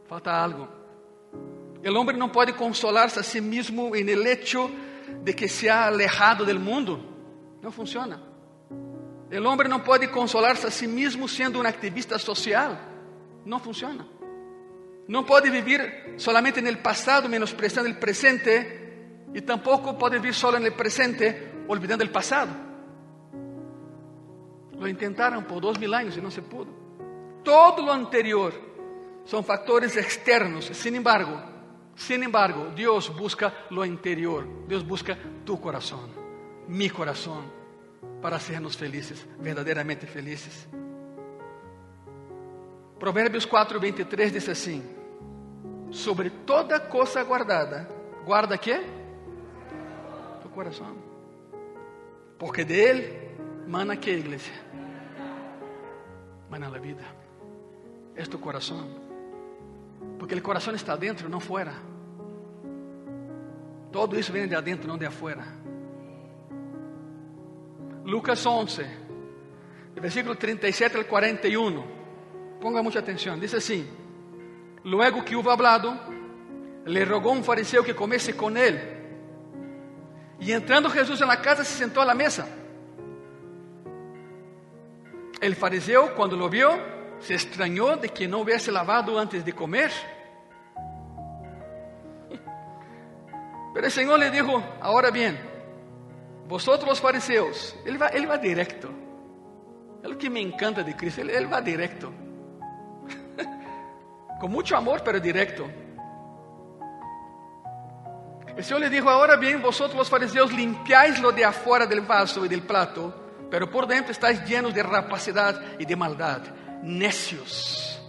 Falta 0.08 0.44
algo. 0.44 0.70
El 1.82 1.96
hombre 1.98 2.16
no 2.16 2.32
puede 2.32 2.56
consolarse 2.56 3.20
a 3.20 3.24
sí 3.24 3.42
mismo 3.42 3.96
en 3.96 4.08
el 4.08 4.26
hecho 4.26 4.70
de 5.24 5.36
que 5.36 5.48
se 5.48 5.70
ha 5.70 5.88
alejado 5.88 6.44
del 6.44 6.60
mundo. 6.60 7.00
No 7.62 7.72
funciona. 7.72 8.22
El 9.32 9.46
hombre 9.46 9.70
no 9.70 9.84
puede 9.84 10.12
consolarse 10.12 10.68
a 10.68 10.72
sí 10.72 10.88
mismo 10.88 11.28
siendo 11.28 11.60
un 11.60 11.66
activista 11.66 12.20
social. 12.20 12.78
No 13.46 13.60
funciona. 13.60 14.06
No 15.08 15.26
puede 15.26 15.50
vivir 15.50 16.16
solamente 16.18 16.60
en 16.60 16.68
el 16.68 16.80
pasado 16.80 17.28
menospreciando 17.28 17.90
el 17.90 17.98
presente 17.98 19.28
y 19.34 19.42
tampoco 19.42 19.98
puede 19.98 20.18
vivir 20.18 20.34
solo 20.34 20.58
en 20.58 20.66
el 20.66 20.74
presente 20.74 21.64
olvidando 21.68 22.04
el 22.04 22.12
pasado. 22.12 22.52
Lo 24.78 24.88
intentaron 24.88 25.46
por 25.46 25.62
dos 25.62 25.80
mil 25.80 25.94
años 25.94 26.18
y 26.18 26.22
no 26.22 26.30
se 26.30 26.42
pudo. 26.42 26.68
Todo 27.44 27.86
lo 27.86 27.92
anterior 27.92 28.54
son 29.26 29.44
factores 29.44 29.96
externos. 29.98 30.66
Sin 30.66 30.96
embargo, 30.96 31.53
sin 31.96 32.24
embargo, 32.24 32.72
Dios 32.76 33.16
busca 33.16 33.54
lo 33.70 33.86
interior. 33.86 34.48
Dios 34.68 34.86
busca 34.86 35.18
tu 35.46 35.60
corazón, 35.62 36.10
mi 36.68 36.90
corazón, 36.90 37.44
para 38.22 38.38
hacernos 38.38 38.76
felices, 38.76 39.26
verdaderamente 39.40 40.08
felices. 40.08 40.68
Provérbios 43.00 43.46
4, 43.46 43.80
23 43.80 44.34
diz 44.34 44.50
assim: 44.50 44.82
Sobre 45.92 46.30
toda 46.30 46.80
coisa 46.80 47.24
guardada, 47.24 47.88
guarda 48.26 48.58
que? 48.58 48.80
Tu 50.42 50.50
coração. 50.50 50.96
Porque 52.40 52.66
de 52.66 52.80
ele 52.80 53.24
mana 53.68 53.96
que, 53.98 54.10
igreja? 54.10 54.52
Mana 56.50 56.68
a 56.68 56.80
vida. 56.80 57.04
É 58.16 58.24
tu 58.24 58.40
coração. 58.40 59.03
Porque 60.24 60.36
o 60.36 60.42
coração 60.42 60.74
está 60.74 60.96
dentro, 60.96 61.28
não 61.28 61.42
fora. 61.42 61.74
Todo 63.92 64.18
isso 64.18 64.32
vem 64.32 64.48
de 64.48 64.56
adentro, 64.56 64.88
não 64.88 64.98
de 64.98 65.06
afuera. 65.06 65.44
Lucas 68.06 68.46
11, 68.46 68.86
versículo 69.96 70.34
37 70.38 70.96
al 70.96 71.06
41. 71.08 71.84
Ponga 72.62 72.82
mucha 72.82 73.00
atención. 73.00 73.38
Dice 73.38 73.58
así: 73.58 73.86
Luego 74.86 75.26
que 75.26 75.36
hubo 75.36 75.52
hablado, 75.52 75.94
le 76.86 77.04
rogó 77.04 77.34
un 77.34 77.44
fariseo 77.44 77.84
que 77.84 77.94
comiese 77.94 78.34
con 78.34 78.56
él. 78.56 78.80
Y 80.40 80.54
entrando 80.54 80.90
Jesús 80.90 81.20
en 81.20 81.28
la 81.28 81.42
casa, 81.42 81.66
se 81.66 81.78
sentó 81.78 82.00
a 82.00 82.06
la 82.06 82.14
mesa. 82.14 82.48
El 85.42 85.54
fariseo, 85.58 86.16
cuando 86.16 86.38
lo 86.38 86.48
vio, 86.48 86.70
se 87.20 87.34
extrañó 87.34 87.98
de 87.98 88.08
que 88.08 88.26
no 88.26 88.40
hubiese 88.40 88.72
lavado 88.72 89.20
antes 89.20 89.44
de 89.44 89.52
comer. 89.52 89.92
Pero 93.74 93.88
el 93.88 93.92
Señor 93.92 94.20
le 94.20 94.30
dijo, 94.30 94.64
ahora 94.82 95.10
bien, 95.10 95.40
vosotros 96.48 96.88
los 96.88 97.02
fariseos, 97.02 97.76
él 97.86 98.00
va, 98.02 98.38
directo. 98.38 98.90
Es 100.04 100.10
lo 100.10 100.18
que 100.18 100.30
me 100.30 100.42
encanta 100.42 100.84
de 100.84 100.96
Cristo, 100.96 101.22
él, 101.22 101.32
él 101.32 101.52
va 101.52 101.62
directo. 101.62 102.12
Con 104.40 104.52
mucho 104.52 104.78
amor, 104.78 105.02
pero 105.04 105.20
directo. 105.20 105.68
El 108.56 108.64
Señor 108.64 108.82
le 108.82 108.90
dijo, 108.90 109.10
ahora 109.10 109.36
bien, 109.36 109.62
vosotros 109.62 109.98
los 109.98 110.10
fariseos 110.10 110.54
limpiáis 110.54 111.20
lo 111.20 111.32
de 111.32 111.44
afuera 111.44 111.88
del 111.88 112.02
vaso 112.02 112.46
y 112.46 112.48
del 112.48 112.62
plato, 112.62 113.48
pero 113.50 113.70
por 113.72 113.88
dentro 113.88 114.12
estáis 114.12 114.44
llenos 114.46 114.76
de 114.76 114.84
rapacidad 114.84 115.60
y 115.80 115.86
de 115.86 115.96
maldad, 115.96 116.42
necios. 116.84 118.00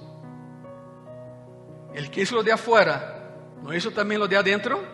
El 1.95 2.11
que 2.11 2.23
hizo 2.23 2.35
lo 2.35 2.43
de 2.43 2.53
afuera, 2.53 3.31
¿no 3.63 3.73
hizo 3.73 3.91
también 3.91 4.21
lo 4.21 4.29
de 4.29 4.37
adentro? 4.37 4.94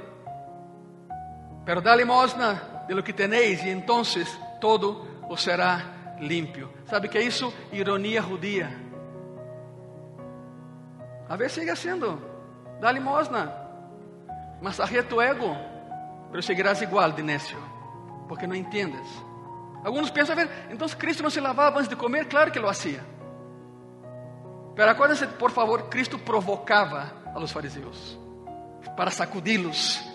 Pero 1.64 1.80
da 1.80 1.94
limosna 1.94 2.84
de 2.88 2.94
lo 2.94 3.04
que 3.04 3.12
tenéis 3.12 3.64
y 3.64 3.70
entonces 3.70 4.38
todo 4.60 5.06
os 5.28 5.40
será 5.40 6.16
limpio. 6.20 6.72
¿Sabe 6.88 7.08
qué 7.08 7.22
hizo? 7.22 7.52
Ironía 7.72 8.22
judía. 8.22 8.70
A 11.28 11.36
ver, 11.36 11.50
sigue 11.50 11.70
haciendo. 11.70 12.18
Da 12.80 12.92
limosna. 12.92 13.52
Massageia 14.60 15.08
tu 15.08 15.20
ego. 15.20 15.56
Pero 16.30 16.42
seguirás 16.42 16.82
igual 16.82 17.14
de 17.14 17.22
necio. 17.22 17.58
Porque 18.28 18.46
no 18.46 18.54
entiendes. 18.54 19.06
Algunos 19.84 20.10
piensan, 20.10 20.38
a 20.38 20.42
ver, 20.42 20.66
entonces 20.70 20.96
Cristo 20.98 21.22
no 21.22 21.30
se 21.30 21.40
lavaba 21.40 21.76
antes 21.76 21.90
de 21.90 21.96
comer. 21.96 22.28
Claro 22.28 22.52
que 22.52 22.60
lo 22.60 22.68
hacía. 22.68 23.00
Pero 24.74 24.90
acuérdense, 24.90 25.26
por 25.26 25.50
favor, 25.50 25.88
Cristo 25.88 26.18
provocava 26.18 27.12
a 27.34 27.38
los 27.38 27.52
fariseos 27.52 28.18
para 28.96 29.10
sacudirlos 29.10 30.09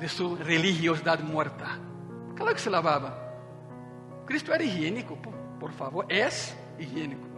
de 0.00 0.08
su 0.08 0.34
religiosidad 0.36 1.20
muerta. 1.20 1.78
Claro 2.34 2.54
que 2.54 2.60
se 2.60 2.70
lavaba. 2.70 3.30
Cristo 4.24 4.54
era 4.54 4.64
higiênico, 4.64 5.16
por, 5.58 5.72
favor, 5.72 6.06
es 6.08 6.56
higiênico. 6.78 7.28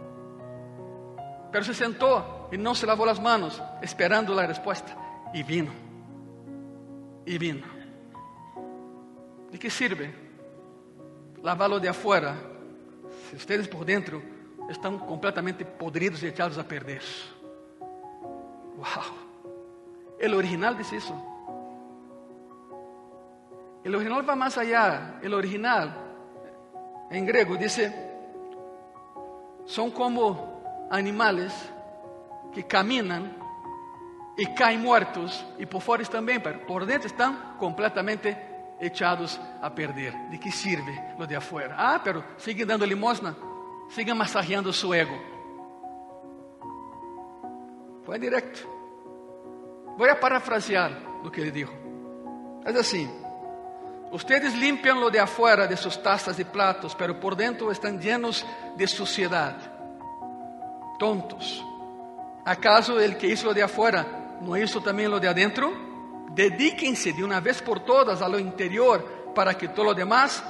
Pero 1.51 1.65
se 1.65 1.73
sentou 1.73 2.47
e 2.51 2.57
não 2.57 2.73
se 2.73 2.85
lavou 2.85 3.07
as 3.09 3.19
manos, 3.19 3.61
esperando 3.81 4.39
a 4.39 4.45
resposta. 4.45 4.95
E 5.33 5.43
vino. 5.43 5.71
E 7.25 7.37
vino. 7.37 7.67
¿De 9.51 9.59
que 9.59 9.69
sirve 9.69 10.13
lavá-lo 11.43 11.79
de 11.79 11.89
afuera 11.89 12.35
se 13.29 13.35
ustedes 13.35 13.67
por 13.67 13.85
dentro 13.85 14.23
estão 14.69 14.97
completamente 14.97 15.65
podridos 15.65 16.23
e 16.23 16.27
echados 16.27 16.57
a 16.57 16.63
perder? 16.63 17.03
Uau! 18.77 19.03
El 20.17 20.33
original 20.33 20.75
diz 20.75 20.91
isso. 20.93 21.32
El 23.83 23.95
original 23.95 24.27
va 24.27 24.35
más 24.35 24.57
allá. 24.57 25.19
El 25.21 25.33
original, 25.33 25.93
en 27.09 27.25
griego, 27.25 27.55
dice, 27.57 27.93
son 29.65 29.91
como 29.91 30.87
animales 30.89 31.53
que 32.53 32.65
caminan 32.65 33.35
y 34.37 34.45
caen 34.53 34.81
muertos 34.81 35.45
y 35.57 35.65
por 35.65 35.81
fuera 35.81 36.03
también, 36.05 36.41
pero 36.41 36.65
por 36.65 36.85
dentro 36.85 37.07
están 37.07 37.55
completamente 37.59 38.37
echados 38.79 39.39
a 39.61 39.73
perder. 39.73 40.13
¿De 40.29 40.39
qué 40.39 40.51
sirve 40.51 41.15
lo 41.17 41.27
de 41.27 41.35
afuera? 41.35 41.75
Ah, 41.77 42.01
pero 42.03 42.23
siguen 42.37 42.67
dando 42.67 42.85
limosna, 42.85 43.35
siguen 43.89 44.17
masajeando 44.17 44.71
su 44.71 44.93
ego. 44.93 45.17
Fue 48.05 48.19
directo. 48.19 48.61
Voy 49.97 50.09
a 50.09 50.19
parafrasear 50.19 50.91
lo 51.23 51.31
que 51.31 51.41
le 51.41 51.51
dijo. 51.51 51.73
Es 52.65 52.75
así. 52.75 53.09
Ustedes 54.13 54.55
limpian 54.55 54.99
lo 54.99 55.09
de 55.09 55.19
afuera 55.19 55.65
de 55.65 55.75
sus 55.75 56.01
tazas 56.03 56.37
y 56.37 56.43
platos, 56.43 56.93
pero 56.93 57.19
por 57.19 57.35
dentro 57.35 57.71
están 57.71 57.99
llenos 57.99 58.45
de 58.77 58.87
suciedad. 58.87 59.57
Tontos. 60.99 61.65
¿Acaso 62.45 62.99
el 63.01 63.17
que 63.17 63.25
hizo 63.25 63.47
lo 63.47 63.55
de 63.55 63.63
afuera 63.63 64.37
no 64.39 64.55
hizo 64.55 64.81
también 64.81 65.09
lo 65.09 65.19
de 65.19 65.27
adentro? 65.27 65.73
Dedíquense 66.29 67.11
de 67.11 67.23
una 67.23 67.39
vez 67.39 67.63
por 67.63 67.79
todas 67.79 68.21
a 68.21 68.29
lo 68.29 68.37
interior 68.37 69.33
para 69.33 69.57
que 69.57 69.69
todo 69.69 69.85
lo 69.85 69.93
demás 69.95 70.43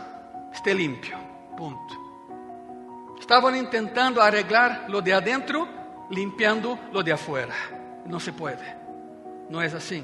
esté 0.54 0.76
limpio. 0.76 1.18
Punto. 1.56 3.16
Estaban 3.18 3.56
intentando 3.56 4.22
arreglar 4.22 4.88
lo 4.90 5.02
de 5.02 5.14
adentro 5.14 5.70
limpiando 6.10 6.78
lo 6.92 7.02
de 7.02 7.14
afuera. 7.14 7.56
No 8.06 8.20
se 8.20 8.34
puede. 8.34 8.76
No 9.48 9.62
es 9.62 9.74
así. 9.74 10.04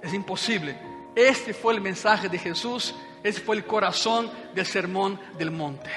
Es 0.00 0.14
imposible. 0.14 0.95
Este 1.16 1.54
fue 1.54 1.74
el 1.74 1.80
mensaje 1.80 2.28
de 2.28 2.38
Jesús, 2.38 2.94
ese 3.22 3.40
fue 3.40 3.56
el 3.56 3.64
corazón 3.64 4.30
del 4.54 4.66
sermón 4.66 5.18
del 5.38 5.50
monte. 5.50 5.90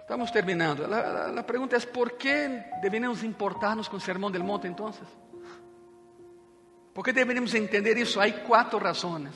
Estamos 0.00 0.32
terminando. 0.32 0.88
La, 0.88 1.46
pregunta 1.46 1.76
es, 1.76 1.86
¿por 1.86 2.18
qué 2.18 2.66
deberíamos 2.82 3.22
importarnos 3.22 3.88
con 3.88 4.00
el 4.00 4.02
sermón 4.04 4.32
del 4.32 4.42
monte 4.42 4.66
entonces? 4.66 5.06
¿Por 6.92 7.04
qué 7.04 7.12
deberíamos 7.12 7.54
entender 7.54 7.96
eso? 7.96 8.20
Hay 8.20 8.42
cuatro 8.46 8.80
razones 8.80 9.32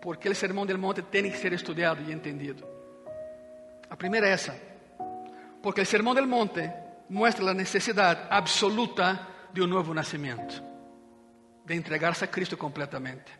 por 0.00 0.18
qué 0.18 0.28
el 0.28 0.36
sermón 0.36 0.66
del 0.66 0.78
monte 0.78 1.02
tiene 1.02 1.30
que 1.30 1.36
ser 1.36 1.52
estudiado 1.52 2.02
y 2.02 2.10
entendido. 2.10 2.66
La 3.88 3.96
primera 3.96 4.32
es 4.32 4.42
esa, 4.42 4.54
porque 5.62 5.82
el 5.82 5.86
sermón 5.86 6.16
del 6.16 6.26
monte 6.26 6.72
muestra 7.08 7.44
la 7.44 7.54
necesidad 7.54 8.28
absoluta 8.30 9.28
de 9.52 9.62
un 9.62 9.70
nuevo 9.70 9.92
nacimiento, 9.92 10.54
de 11.70 11.76
entregarse 11.76 12.24
a 12.24 12.30
Cristo 12.30 12.58
completamente. 12.58 13.30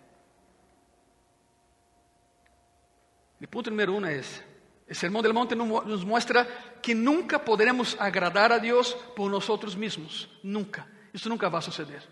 El 3.41 3.49
punto 3.49 3.71
número 3.71 3.95
uno 3.95 4.07
es, 4.07 4.41
el 4.87 4.95
Sermón 4.95 5.23
del 5.23 5.35
Monte 5.35 5.57
nos 5.57 6.05
muestra 6.05 6.47
que 6.81 6.95
nunca 6.95 7.45
podremos 7.45 7.97
agradar 7.99 8.53
a 8.53 8.61
Dios 8.61 8.95
por 9.17 9.31
nosotros 9.31 9.77
mismos, 9.77 10.31
nunca. 10.43 10.87
Isso 11.13 11.29
nunca 11.29 11.49
vai 11.49 11.61
suceder. 11.61 12.07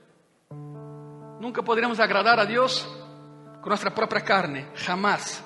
Nunca 1.38 1.62
poderemos 1.62 2.00
agradar 2.00 2.40
a 2.40 2.44
Deus 2.44 2.84
com 3.62 3.70
nossa 3.70 3.90
própria 3.90 4.20
carne, 4.20 4.66
jamás. 4.74 5.44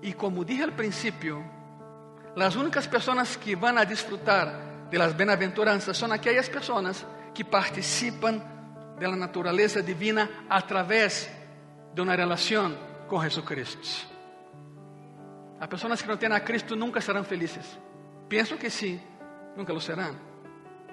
E 0.00 0.14
como 0.14 0.44
dije 0.44 0.62
al 0.62 0.72
princípio, 0.72 1.44
Las 2.36 2.54
únicas 2.54 2.86
personas 2.86 3.36
que 3.36 3.56
van 3.56 3.76
a 3.76 3.84
disfrutar 3.84 4.88
de 4.88 4.96
las 4.96 5.16
bienaventuranzas 5.16 5.96
son 5.96 6.12
aquellas 6.12 6.48
personas 6.48 7.04
que 7.34 7.44
participan 7.44 8.59
de 9.00 9.08
la 9.08 9.16
naturaleza 9.16 9.80
divina 9.80 10.44
a 10.48 10.64
través 10.64 11.28
de 11.92 12.00
una 12.00 12.14
relación 12.14 12.76
con 13.08 13.22
Jesucristo. 13.22 13.88
Las 15.58 15.68
personas 15.68 16.00
que 16.00 16.08
no 16.08 16.18
tienen 16.18 16.38
a 16.38 16.44
Cristo 16.44 16.76
nunca 16.76 17.00
serán 17.00 17.24
felices. 17.24 17.78
Pienso 18.28 18.56
que 18.56 18.70
sí, 18.70 19.00
nunca 19.56 19.72
lo 19.72 19.80
serán. 19.80 20.16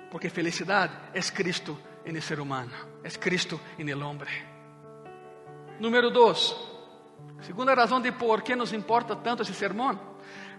Porque 0.09 0.29
felicidad 0.29 0.89
es 1.13 1.31
Cristo 1.31 1.79
en 2.03 2.15
el 2.15 2.21
ser 2.21 2.39
humano, 2.39 2.71
es 3.03 3.17
Cristo 3.17 3.59
en 3.77 3.89
el 3.89 4.01
hombre. 4.01 4.31
Número 5.79 6.09
dos, 6.09 6.79
segunda 7.41 7.75
razón 7.75 8.01
de 8.01 8.13
por 8.13 8.41
qué 8.41 8.55
nos 8.55 8.73
importa 8.73 9.21
tanto 9.21 9.43
ese 9.43 9.53
sermón 9.53 10.17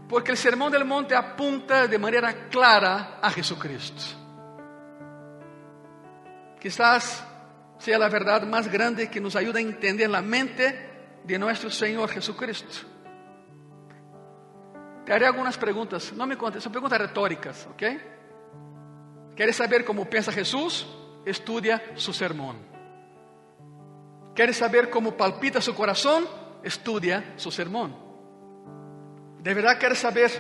porque 0.09 0.31
el 0.31 0.39
Sermón 0.39 0.73
del 0.73 0.87
Monte 0.87 1.15
apunta 1.15 1.87
de 1.87 1.99
manera 1.99 2.49
clara 2.49 3.19
a 3.21 3.31
Jesucristo. 3.31 4.03
Quizás 6.59 7.25
sea 7.79 7.99
la 7.99 8.09
verdad 8.09 8.43
más 8.43 8.71
grande 8.71 9.09
que 9.09 9.21
nos 9.21 9.37
ayuda 9.37 9.59
a 9.59 9.63
entender 9.63 10.11
la 10.11 10.23
mente 10.23 10.89
de 11.25 11.39
nuestro 11.39 11.71
Señor 11.71 12.09
Jesucristo. 12.11 12.87
Te 15.05 15.13
haré 15.13 15.27
algunas 15.27 15.57
preguntas, 15.57 16.13
no 16.13 16.27
me 16.27 16.37
contes, 16.37 16.63
son 16.63 16.73
preguntas 16.73 16.99
retóricas, 16.99 17.67
¿ok? 17.73 17.83
¿Quieres 19.35 19.57
saber 19.57 19.85
cómo 19.85 20.05
piensa 20.05 20.33
Jesús? 20.33 20.87
Estudia 21.25 21.83
su 21.95 22.13
sermón. 22.13 22.57
¿Quieres 24.35 24.57
saber 24.57 24.91
cómo 24.91 25.17
palpita 25.17 25.61
su 25.61 25.75
corazón? 25.75 26.27
Estudia 26.63 27.35
su 27.37 27.51
sermón. 27.51 27.97
¿De 29.41 29.55
verdad 29.55 29.79
quieres 29.79 29.99
saber 29.99 30.31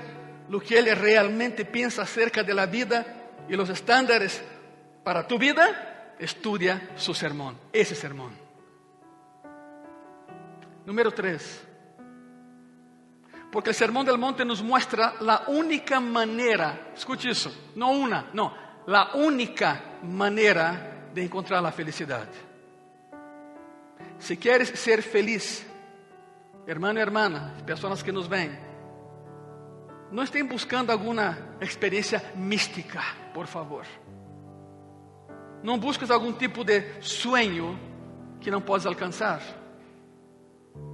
lo 0.48 0.60
que 0.60 0.78
Él 0.78 0.94
realmente 0.96 1.64
piensa 1.64 2.02
acerca 2.02 2.42
de 2.42 2.54
la 2.54 2.66
vida 2.66 3.06
y 3.48 3.54
los 3.54 3.68
estándares 3.70 4.42
para 5.04 5.26
tu 5.26 5.38
vida? 5.38 5.97
Estudia 6.18 6.90
su 6.96 7.14
sermón, 7.14 7.56
ese 7.72 7.94
sermón. 7.94 8.32
Número 10.84 11.10
tres. 11.12 11.64
Porque 13.52 13.70
el 13.70 13.76
sermón 13.76 14.04
del 14.04 14.18
monte 14.18 14.44
nos 14.44 14.62
muestra 14.62 15.14
la 15.20 15.44
única 15.46 16.00
manera, 16.00 16.92
escuche 16.94 17.30
eso, 17.30 17.50
no 17.76 17.90
una, 17.90 18.26
no, 18.32 18.54
la 18.86 19.14
única 19.14 19.98
manera 20.02 21.08
de 21.14 21.24
encontrar 21.24 21.62
la 21.62 21.72
felicidad. 21.72 22.28
Si 24.18 24.36
quieres 24.36 24.68
ser 24.70 25.02
feliz, 25.02 25.66
hermano 26.66 26.98
y 26.98 27.02
hermana, 27.02 27.54
personas 27.64 28.02
que 28.02 28.12
nos 28.12 28.28
ven, 28.28 28.68
não 30.10 30.22
estén 30.22 30.46
buscando 30.48 30.90
alguma 30.90 31.36
experiência 31.60 32.22
mística, 32.34 33.02
por 33.34 33.46
favor. 33.46 33.84
Não 35.62 35.78
busques 35.78 36.10
algum 36.10 36.32
tipo 36.32 36.64
de 36.64 37.02
sonho 37.02 37.78
que 38.40 38.50
não 38.50 38.60
podes 38.60 38.86
alcançar. 38.86 39.40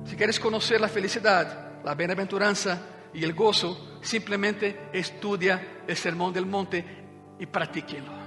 Se 0.05 0.17
queres 0.17 0.39
conhecer 0.39 0.83
a 0.83 0.89
felicidade, 0.89 1.55
a 1.85 1.95
bem-aventurança 1.95 2.83
e 3.13 3.25
o 3.25 3.35
gozo, 3.35 3.99
simplesmente 4.03 4.77
estudia 4.93 5.83
o 5.89 5.95
sermão 5.95 6.33
del 6.33 6.47
monte 6.47 6.85
e 7.39 7.47
pratíquelo. 7.47 8.25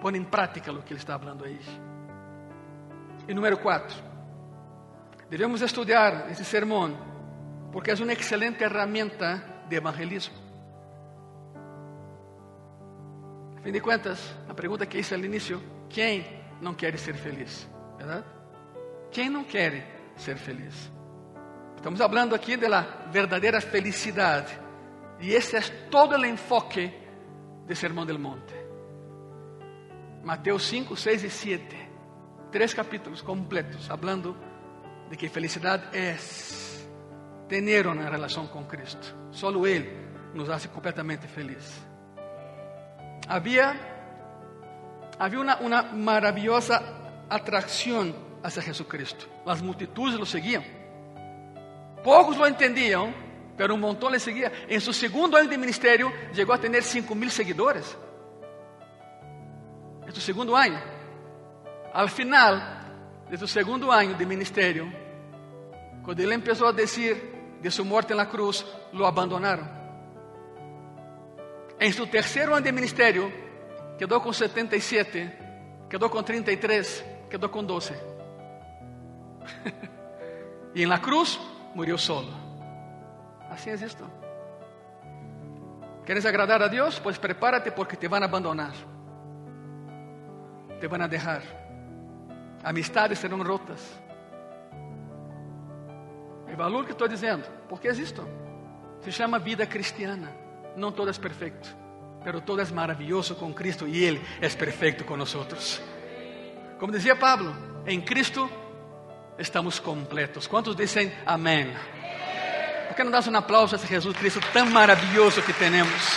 põe 0.00 0.16
em 0.16 0.24
prática 0.24 0.72
o 0.72 0.82
que 0.82 0.92
ele 0.92 1.00
está 1.00 1.18
falando 1.18 1.44
aí. 1.44 1.60
E 3.26 3.34
número 3.34 3.58
quatro, 3.58 3.96
devemos 5.28 5.60
estudar 5.60 6.30
esse 6.30 6.44
sermão 6.44 6.96
porque 7.72 7.90
é 7.90 7.94
uma 7.94 8.12
excelente 8.12 8.58
ferramenta 8.58 9.42
de 9.68 9.76
evangelismo. 9.76 10.47
Fim 13.68 13.72
de 13.72 13.80
contas, 13.82 14.18
a 14.48 14.54
pergunta 14.54 14.86
que 14.86 14.98
hice 14.98 15.14
al 15.14 15.22
início: 15.22 15.60
quem 15.90 16.24
não 16.62 16.72
quer 16.72 16.98
ser 16.98 17.14
feliz? 17.14 17.68
Verdade? 17.98 18.24
Quem 19.10 19.28
não 19.28 19.44
quer 19.44 20.14
ser 20.16 20.38
feliz? 20.38 20.90
Estamos 21.76 21.98
falando 21.98 22.34
aqui 22.34 22.56
da 22.56 22.80
verdadeira 23.12 23.60
felicidade. 23.60 24.58
E 25.20 25.34
esse 25.34 25.54
é 25.54 25.60
todo 25.90 26.16
o 26.16 26.24
enfoque 26.24 26.90
do 27.66 27.76
Sermão 27.76 28.06
del 28.06 28.18
Monte. 28.18 28.54
Mateus 30.24 30.62
5, 30.66 30.96
6 30.96 31.24
e 31.24 31.30
7. 31.30 31.90
Três 32.50 32.72
capítulos 32.72 33.20
completos, 33.20 33.86
falando 33.86 34.34
de 35.10 35.16
que 35.18 35.28
felicidade 35.28 35.94
é 35.94 36.16
ter 37.48 37.86
uma 37.86 38.08
relação 38.08 38.46
com 38.46 38.64
Cristo. 38.64 39.14
Solo 39.30 39.66
Ele 39.66 39.92
nos 40.32 40.48
hace 40.48 40.68
completamente 40.68 41.26
feliz. 41.26 41.87
Havia, 43.28 43.76
havia 45.18 45.40
uma, 45.40 45.56
uma 45.58 45.82
maravilhosa 45.82 46.82
atração 47.28 48.14
hacia 48.42 48.62
Jesucristo. 48.62 49.28
As 49.44 49.60
multitudes 49.60 50.18
lo 50.18 50.24
seguiam. 50.24 50.64
Poucos 52.02 52.36
lo 52.36 52.46
entendiam, 52.46 53.12
pero 53.56 53.74
um 53.74 53.78
montão 53.78 54.08
le 54.08 54.18
seguia. 54.18 54.50
Em 54.68 54.80
seu 54.80 54.94
segundo 54.94 55.36
ano 55.36 55.50
de 55.50 55.58
ministério, 55.58 56.10
chegou 56.32 56.54
a 56.54 56.58
ter 56.58 56.82
5 56.82 57.14
mil 57.14 57.30
seguidores. 57.30 57.98
Em 60.06 60.12
seu 60.12 60.22
segundo 60.22 60.56
ano. 60.56 60.80
Al 61.92 62.08
final 62.08 62.58
de 63.28 63.36
seu 63.36 63.48
segundo 63.48 63.90
ano 63.90 64.14
de 64.14 64.24
ministério, 64.24 64.90
quando 66.02 66.20
ele 66.20 66.38
começou 66.38 66.68
a 66.68 66.72
dizer 66.72 67.58
de 67.60 67.70
sua 67.70 67.84
morte 67.84 68.14
na 68.14 68.24
cruz, 68.24 68.64
lo 68.92 69.04
abandonaram. 69.04 69.77
Em 71.80 71.92
seu 71.92 72.06
terceiro 72.06 72.54
ano 72.54 72.64
de 72.64 72.72
ministério, 72.72 73.32
quedou 73.96 74.20
com 74.20 74.32
77, 74.32 75.30
quedou 75.88 76.10
com 76.10 76.22
33, 76.22 77.04
quedou 77.30 77.48
com 77.48 77.62
12. 77.62 77.94
e 80.74 80.84
na 80.86 80.98
cruz, 80.98 81.38
morreu 81.74 81.96
solo. 81.96 82.32
Assim 83.48 83.70
é 83.70 83.74
isto. 83.74 84.04
¿Quieres 86.04 86.26
agradar 86.26 86.62
a 86.62 86.68
Deus? 86.68 86.98
Pues 86.98 87.18
prepárate 87.18 87.70
porque 87.70 87.96
te 87.96 88.08
a 88.08 88.24
abandonar. 88.24 88.72
Te 90.80 90.88
van 90.88 91.02
a 91.02 91.08
dejar. 91.08 91.42
Amistades 92.64 93.18
serão 93.18 93.42
rotas. 93.42 93.80
É 96.48 96.56
valor 96.56 96.86
que 96.86 96.92
estou 96.92 97.06
dizendo, 97.06 97.44
porque 97.68 97.88
existe. 97.88 98.20
Se 99.02 99.12
chama 99.12 99.38
vida 99.38 99.66
cristiana. 99.66 100.47
Não 100.78 100.92
todo 100.92 101.10
é 101.10 101.12
perfeito, 101.12 101.76
pero 102.22 102.40
todo 102.40 102.62
é 102.62 102.64
maravilhoso 102.66 103.34
com 103.34 103.52
Cristo 103.52 103.88
e 103.88 104.04
Ele 104.04 104.24
é 104.40 104.48
perfeito 104.48 105.04
com 105.04 105.16
nós. 105.16 105.34
Como 106.78 106.92
dizia 106.92 107.16
Pablo, 107.16 107.52
em 107.84 108.00
Cristo 108.00 108.48
estamos 109.36 109.80
completos. 109.80 110.46
Quantos 110.46 110.76
dizem 110.76 111.12
amém? 111.26 111.74
Por 112.86 112.94
que 112.94 113.02
não 113.02 113.10
dás 113.10 113.26
um 113.26 113.36
aplauso 113.36 113.74
a 113.74 113.78
Jesus 113.78 114.16
Cristo 114.16 114.40
tão 114.52 114.66
maravilhoso 114.66 115.42
que 115.42 115.52
temos? 115.52 116.16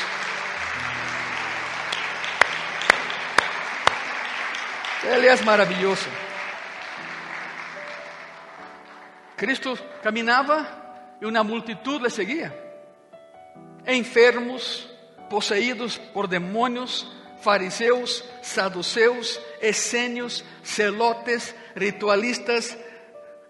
Ele 5.03 5.25
é 5.25 5.35
maravilhoso. 5.41 6.07
Cristo 9.35 9.75
caminhava 10.03 10.67
e 11.19 11.25
uma 11.25 11.43
multitud 11.43 12.03
le 12.03 12.11
seguia. 12.11 12.70
Enfermos, 13.87 14.87
possuídos 15.29 15.97
por 15.97 16.27
demônios, 16.27 17.07
fariseus, 17.41 18.23
saduceus, 18.41 19.39
essênios, 19.61 20.43
celotes, 20.63 21.55
ritualistas, 21.75 22.77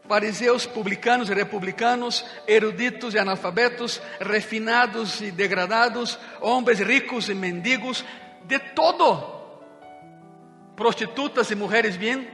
fariseus, 0.07 0.65
publicanos 0.65 1.29
e 1.29 1.33
republicanos, 1.33 2.25
eruditos 2.47 3.13
e 3.13 3.19
analfabetos, 3.19 4.01
refinados 4.19 5.21
e 5.21 5.31
degradados, 5.31 6.17
homens 6.39 6.79
ricos 6.79 7.29
e 7.29 7.33
mendigos, 7.33 8.05
de 8.45 8.59
todo. 8.59 9.41
Prostitutas 10.75 11.51
e 11.51 11.55
mulheres 11.55 11.97
bem, 11.97 12.27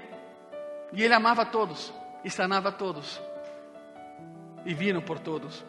e 0.94 1.04
ele 1.04 1.14
amava 1.14 1.46
todos 1.46 1.94
e 2.24 2.30
sanava 2.30 2.72
todos 2.72 3.22
y 4.68 4.74
vino 4.74 5.02
por 5.02 5.20
todos. 5.20 5.64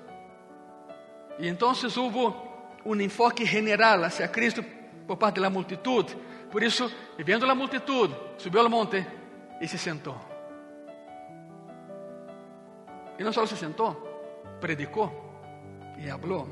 Y 1.38 1.48
entonces 1.48 1.96
hubo 1.96 2.48
un 2.84 3.00
enfoque 3.00 3.46
general 3.46 4.04
hacia 4.04 4.30
Cristo 4.30 4.62
por 5.06 5.18
parte 5.18 5.40
de 5.40 5.42
la 5.42 5.50
multitud. 5.50 6.04
Por 6.50 6.64
eso, 6.64 6.90
viendo 7.24 7.46
la 7.46 7.54
multitud, 7.54 8.10
subió 8.36 8.60
al 8.60 8.70
monte 8.70 9.06
y 9.60 9.68
se 9.68 9.78
sentó. 9.78 10.16
Y 13.18 13.22
no 13.22 13.32
solo 13.32 13.46
se 13.46 13.56
sentó, 13.56 14.56
predicó 14.60 15.12
y 15.98 16.08
habló. 16.08 16.46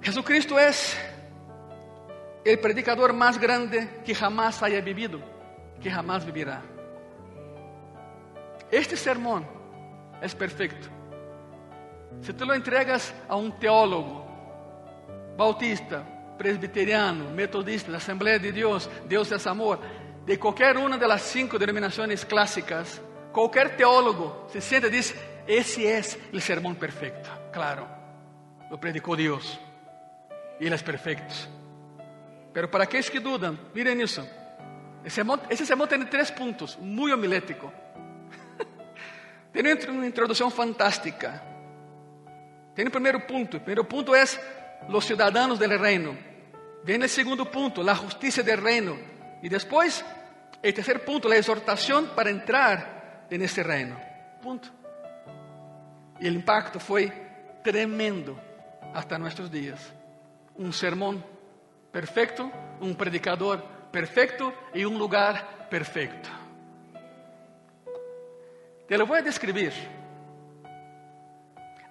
Jesucristo 0.00 0.58
es 0.58 0.96
el 2.44 2.58
predicador 2.58 3.12
más 3.12 3.38
grande 3.38 4.02
que 4.04 4.14
jamás 4.14 4.62
haya 4.62 4.80
vivido, 4.80 5.18
que 5.80 5.90
jamás 5.90 6.24
vivirá. 6.24 6.62
Este 8.70 8.96
sermón 8.96 9.46
é 10.20 10.28
perfeito. 10.28 10.93
Se 12.22 12.32
tu 12.32 12.44
lo 12.44 12.54
entregas 12.54 13.14
a 13.28 13.36
um 13.36 13.50
teólogo, 13.50 14.24
bautista, 15.36 16.04
presbiteriano, 16.38 17.30
metodista, 17.30 17.90
da 17.90 17.98
Assembleia 17.98 18.38
de 18.38 18.52
Deus, 18.52 18.88
Deus 19.06 19.30
é 19.30 19.48
amor, 19.48 19.80
de 20.24 20.36
qualquer 20.36 20.76
uma 20.76 20.96
das 20.96 21.22
cinco 21.22 21.58
denominações 21.58 22.24
clássicas, 22.24 23.00
qualquer 23.32 23.76
teólogo 23.76 24.46
se 24.48 24.60
senta 24.60 24.86
e 24.86 24.90
diz: 24.90 25.14
Esse 25.46 25.86
é 25.86 26.00
o 26.32 26.40
sermão 26.40 26.74
perfeito. 26.74 27.30
Claro, 27.52 27.86
lo 28.70 28.78
predicou 28.78 29.16
Deus, 29.16 29.58
e 30.60 30.66
ele 30.66 30.74
é 30.74 30.78
perfeito. 30.78 31.48
Pero 32.52 32.68
para 32.68 32.84
aqueles 32.84 33.08
que 33.08 33.20
dudam, 33.20 33.58
miren 33.74 34.00
isso. 34.00 34.26
Esse 35.04 35.16
sermão, 35.16 35.38
esse 35.50 35.66
sermão 35.66 35.86
tem 35.86 36.02
três 36.06 36.30
pontos, 36.30 36.78
muito 36.80 37.14
homilético. 37.14 37.70
Tem 39.52 39.62
uma 39.90 40.06
introdução 40.06 40.50
fantástica. 40.50 41.53
Tem 42.74 42.86
o 42.86 42.90
primeiro 42.90 43.20
ponto. 43.20 43.56
O 43.56 43.60
primeiro 43.60 43.84
ponto 43.84 44.14
é 44.14 44.24
os 44.88 45.04
cidadãos 45.04 45.58
do 45.58 45.66
reino. 45.66 46.16
Vem 46.82 47.02
o 47.02 47.08
segundo 47.08 47.46
ponto, 47.46 47.88
a 47.88 47.94
justiça 47.94 48.42
do 48.42 48.54
reino. 48.62 48.98
E 49.42 49.48
depois, 49.48 50.04
o 50.58 50.72
terceiro 50.72 51.00
ponto, 51.00 51.30
a 51.30 51.36
exortação 51.36 52.06
para 52.08 52.30
entrar 52.30 53.26
nesse 53.30 53.62
reino. 53.62 53.96
Ponto. 54.42 54.72
E 56.20 56.28
o 56.28 56.32
impacto 56.32 56.78
foi 56.78 57.12
tremendo 57.62 58.38
até 58.92 59.18
nossos 59.18 59.50
dias. 59.50 59.92
Um 60.56 60.70
sermão 60.72 61.22
perfeito, 61.90 62.50
um 62.80 62.94
predicador 62.94 63.58
perfeito 63.90 64.52
e 64.74 64.84
um 64.86 64.96
lugar 64.98 65.66
perfeito. 65.70 66.30
Te 68.86 68.98
lo 68.98 69.06
voy 69.06 69.18
a 69.18 69.22
describir. 69.22 69.72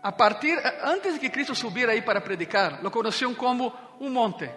A 0.04 0.16
partir, 0.16 0.60
antes 0.84 1.14
de 1.14 1.20
que 1.20 1.32
Cristo 1.32 1.56
subiera 1.56 1.94
ahí 1.94 2.02
para 2.02 2.22
predicar, 2.22 2.84
lo 2.84 2.92
conocían 2.92 3.34
como 3.36 3.96
un 4.02 4.12
monte. 4.12 4.52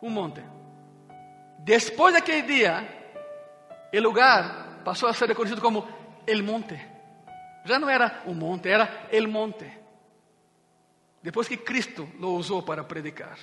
Un 0.00 0.14
monte. 0.14 0.42
Después 1.58 2.14
de 2.14 2.20
aquel 2.20 2.46
día, 2.46 2.88
el 3.90 4.02
lugar 4.02 4.82
pasó 4.84 5.08
a 5.08 5.14
ser 5.14 5.28
reconocido 5.28 5.60
como 5.60 5.86
el 6.26 6.44
monte. 6.44 6.92
Já 7.64 7.78
não 7.78 7.88
era 7.88 8.22
um 8.26 8.34
monte, 8.34 8.68
era 8.68 9.08
el 9.10 9.26
monte. 9.28 9.66
Depois 11.22 11.48
que 11.48 11.58
Cristo 11.58 12.08
lo 12.18 12.32
usou 12.34 12.62
para 12.62 12.84
predicar. 12.84 13.38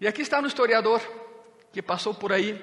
E 0.00 0.06
aqui 0.06 0.22
está 0.22 0.40
um 0.40 0.46
historiador 0.46 1.00
que 1.72 1.82
passou 1.82 2.14
por 2.14 2.32
aí 2.32 2.60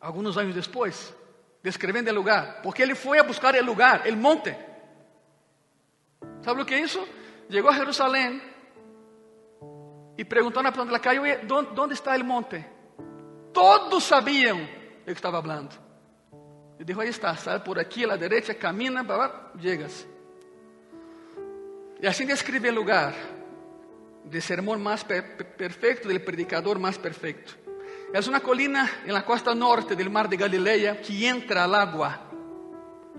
alguns 0.00 0.36
anos 0.36 0.54
depois 0.54 1.14
descrevendo 1.62 2.10
o 2.10 2.14
lugar, 2.14 2.60
porque 2.62 2.82
ele 2.82 2.94
foi 2.94 3.18
a 3.18 3.22
buscar 3.22 3.54
o 3.54 3.64
lugar, 3.64 4.06
o 4.06 4.16
monte. 4.16 4.56
¿Sabe 6.42 6.62
o 6.62 6.64
que 6.64 6.76
isso? 6.76 7.06
Chegou 7.50 7.70
a 7.70 7.74
Jerusalém 7.74 8.40
e 10.16 10.24
perguntou 10.24 10.62
na 10.62 10.72
planta 10.72 10.92
da 10.92 10.98
calle, 10.98 11.20
onde 11.20 11.94
está 11.94 12.16
o 12.16 12.24
monte? 12.24 12.64
Todos 13.52 14.04
sabiam 14.04 14.62
o 15.02 15.04
que 15.04 15.12
estava 15.12 15.40
falando. 15.40 15.74
E 16.78 16.84
disse, 16.84 17.00
aí 17.00 17.08
está, 17.08 17.34
sai 17.36 17.60
por 17.60 17.78
aqui, 17.78 18.04
à 18.04 18.16
direita, 18.16 18.54
camina, 18.54 19.04
chegas. 19.60 20.06
E 22.00 22.06
assim 22.06 22.24
descreve 22.24 22.70
o 22.70 22.74
lugar, 22.74 23.14
do 24.24 24.40
sermão 24.40 24.78
mais 24.78 25.02
perfeito, 25.02 26.08
do 26.08 26.20
predicador 26.20 26.78
mais 26.78 26.96
perfeito. 26.96 27.58
Es 28.12 28.26
una 28.26 28.40
colina 28.40 28.90
en 29.04 29.12
la 29.12 29.24
costa 29.24 29.54
norte 29.54 29.94
del 29.94 30.10
mar 30.10 30.28
de 30.28 30.36
Galilea 30.36 31.00
que 31.00 31.28
entra 31.28 31.64
al 31.64 31.74
agua, 31.74 32.20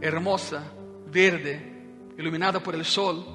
hermosa, 0.01 0.63
verde, 1.05 1.70
iluminada 2.21 2.59
por 2.59 2.75
el 2.75 2.85
sol. 2.85 3.25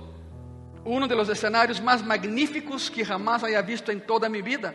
Uno 0.85 1.07
de 1.07 1.17
los 1.17 1.29
escenarios 1.29 1.83
más 1.83 2.05
magníficos 2.05 2.91
que 2.91 3.05
jamás 3.05 3.43
haya 3.45 3.61
visto 3.61 3.91
en 3.93 4.07
toda 4.07 4.29
mi 4.29 4.41
vida. 4.41 4.75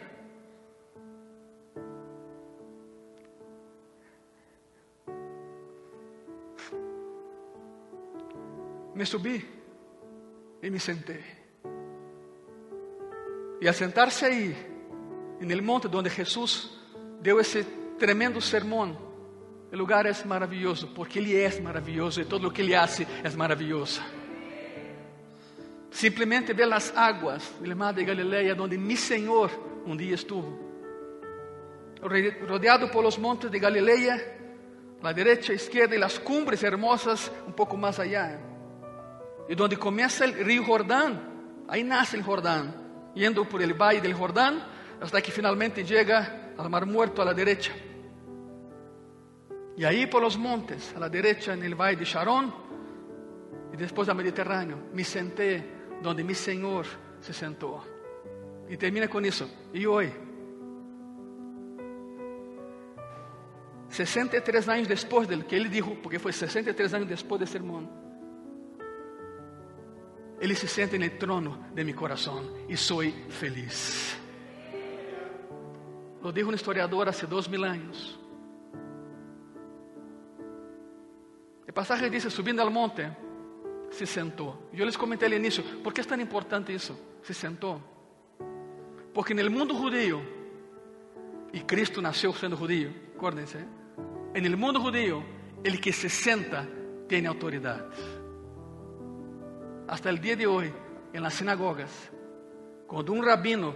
Me 8.93 9.05
subí 9.05 9.43
y 10.62 10.70
me 10.70 10.80
senté. 10.80 11.24
Y 13.62 13.68
al 13.68 13.74
sentarse 13.74 14.55
en 15.39 15.49
el 15.49 15.62
monte 15.62 15.88
donde 15.88 16.09
Jesús 16.09 16.78
dio 17.22 17.39
ese 17.39 17.64
tremendo 17.97 18.41
sermón, 18.41 19.11
el 19.72 19.80
lugar 19.80 20.06
es 20.06 20.26
maravilloso 20.26 20.94
porque 20.94 21.20
Él 21.20 21.32
es 21.32 21.62
maravilloso 21.62 22.22
y 22.22 22.26
todo 22.26 22.42
lo 22.42 22.54
que 22.54 22.62
Él 22.62 22.76
hace 22.76 23.08
es 23.24 23.36
maravilloso. 23.38 24.02
Simplesmente 25.90 26.54
ver 26.54 26.68
las 26.68 26.96
aguas 26.96 27.54
del 27.62 27.76
mar 27.76 27.96
de 27.96 28.04
Galilea 28.04 28.54
donde 28.54 28.78
mi 28.78 28.98
Señor 28.98 29.50
un 29.86 29.98
día 29.98 30.16
estuvo. 30.16 30.60
Rodeado 32.02 32.92
por 32.92 33.04
los 33.04 33.18
montes 33.18 33.50
de 33.50 33.60
Galilea, 33.60 34.18
la 35.02 35.14
derecha, 35.14 35.54
izquierda 35.54 35.96
y 35.96 36.00
las 36.00 36.20
cumbres 36.20 36.64
hermosas 36.64 37.32
un 37.48 37.54
poco 37.54 37.78
más 37.78 37.98
allá. 38.00 38.40
Y 39.48 39.56
donde 39.56 39.78
comienza 39.78 40.26
el 40.26 40.34
río 40.34 40.64
Jordán, 40.66 41.64
ahí 41.68 41.84
nace 41.84 42.18
el 42.18 42.24
Jordán, 42.24 43.12
yendo 43.14 43.48
por 43.48 43.62
el 43.62 43.74
valle 43.74 44.02
del 44.02 44.14
Jordán 44.14 44.64
hasta 45.00 45.22
que 45.22 45.32
finalmente 45.32 45.84
llega 45.84 46.54
al 46.58 46.70
mar 46.70 46.86
muerto 46.86 47.22
a 47.22 47.26
la 47.26 47.34
derecha. 47.34 47.72
Y 49.78 49.84
ahí 49.84 50.08
por 50.08 50.22
los 50.22 50.38
montes, 50.38 50.94
a 50.96 51.00
la 51.00 51.10
derecha 51.10 51.54
en 51.54 51.64
el 51.64 51.76
valle 51.76 51.98
de 51.98 52.06
Sharon, 52.06 52.54
y 53.74 53.78
después 53.78 54.10
al 54.10 54.16
Mediterráneo, 54.16 54.78
me 54.94 55.04
senté 55.04 55.64
donde 56.02 56.24
mi 56.24 56.34
Señor 56.34 56.86
se 57.20 57.34
sentó. 57.34 57.84
Y 58.70 58.78
termina 58.78 59.08
con 59.08 59.26
eso. 59.26 59.50
Y 59.74 59.86
hoy, 59.86 60.12
63 63.90 64.68
años 64.70 64.88
después 64.88 65.28
del 65.28 65.46
que 65.46 65.58
Él 65.58 65.70
dijo, 65.70 65.98
porque 66.02 66.20
fue 66.20 66.32
63 66.32 66.94
años 66.94 67.10
después 67.10 67.40
del 67.40 67.48
sermón, 67.48 67.90
Ele 70.40 70.56
se 70.56 70.68
senta 70.68 70.96
en 70.96 71.04
el 71.04 71.18
trono 71.18 71.68
de 71.74 71.84
mi 71.84 71.94
corazón 71.94 72.50
y 72.68 72.76
soy 72.76 73.12
feliz. 73.30 74.18
Lo 76.24 76.32
dijo 76.32 76.50
un 76.50 76.56
historiador 76.56 77.10
hace 77.10 77.28
dos 77.28 77.50
mil 77.50 77.64
años. 77.64 78.21
El 81.72 81.74
pasaje 81.74 82.10
dice, 82.10 82.30
subiendo 82.30 82.62
al 82.62 82.70
monte, 82.70 83.10
se 83.92 84.06
sentou. 84.06 84.68
Eu 84.74 84.86
les 84.86 84.98
comentei 84.98 85.28
al 85.28 85.40
inicio, 85.40 85.64
¿por 85.82 85.94
que 85.94 86.02
é 86.02 86.04
tão 86.04 86.20
importante 86.20 86.74
isso? 86.74 87.00
Se 87.24 87.34
sentou. 87.34 87.82
Porque 89.14 89.34
no 89.34 89.50
mundo 89.50 89.74
judío, 89.74 90.22
e 91.54 91.62
Cristo 91.62 92.02
nasceu 92.02 92.34
sendo 92.34 92.58
judío, 92.58 92.94
acuérdense, 93.16 93.66
en 94.36 94.46
el 94.46 94.58
mundo 94.58 94.82
judío, 94.82 95.24
el 95.64 95.80
que 95.80 95.94
se 95.94 96.10
senta 96.10 96.68
tem 97.08 97.26
autoridade. 97.26 97.88
Hasta 99.88 100.10
el 100.10 100.20
dia 100.20 100.36
de 100.36 100.48
hoje, 100.48 100.74
en 101.14 101.24
las 101.24 101.36
sinagogas, 101.36 102.12
quando 102.86 103.14
um 103.14 103.24
rabino 103.24 103.74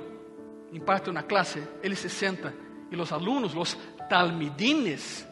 imparte 0.74 1.10
uma 1.10 1.24
classe, 1.24 1.66
ele 1.82 1.96
se 1.96 2.10
senta 2.10 2.54
e 2.92 2.96
os 2.98 3.14
alunos, 3.14 3.56
os 3.56 3.78
talmidines, 4.10 5.26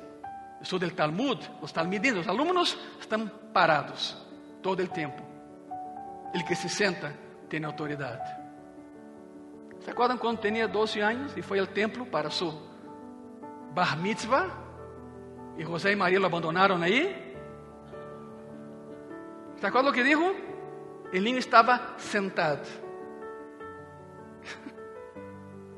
sou 0.66 0.80
del 0.80 0.94
Talmud, 0.96 1.40
os 1.62 1.72
talmidines, 1.72 2.22
os 2.22 2.28
alunos 2.28 2.78
estão 3.00 3.28
parados 3.54 4.18
todo 4.62 4.82
o 4.82 4.88
tempo. 4.88 5.22
Ele 6.34 6.44
que 6.44 6.56
se 6.56 6.70
senta 6.70 7.14
tem 7.50 7.64
autoridade. 7.66 8.44
¿Se 9.82 9.92
acuerdan 9.92 10.18
quando 10.18 10.40
tinha 10.40 10.68
12 10.68 11.02
anos 11.02 11.38
e 11.38 11.42
foi 11.42 11.60
ao 11.60 11.68
templo 11.68 12.06
para 12.06 12.30
su 12.30 12.52
bar 13.74 13.98
mitzvah? 13.98 14.50
E 15.58 15.64
José 15.64 15.92
e 15.92 15.96
Maria 15.96 16.20
lo 16.20 16.26
abandonaram 16.26 16.82
aí? 16.82 17.14
¿Se 19.60 19.68
acuerdan 19.68 19.92
o 19.92 19.94
que 19.94 20.04
dijo? 20.04 20.34
O 21.14 21.20
niño 21.20 21.38
estava 21.38 21.94
sentado. 21.98 22.66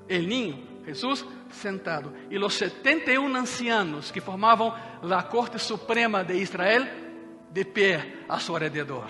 O 0.08 0.14
niño, 0.14 0.84
Jesús, 0.86 1.26
sentado. 1.56 2.14
E 2.30 2.38
os 2.38 2.54
71 2.54 3.36
ancianos 3.36 4.12
que 4.12 4.22
formavam 4.22 4.74
a 5.02 5.24
corte 5.24 5.58
suprema 5.58 6.24
de 6.24 6.36
Israel 6.36 6.86
de 7.52 7.66
pé 7.66 8.26
a 8.28 8.40
seu 8.40 8.56
alrededor. 8.56 9.10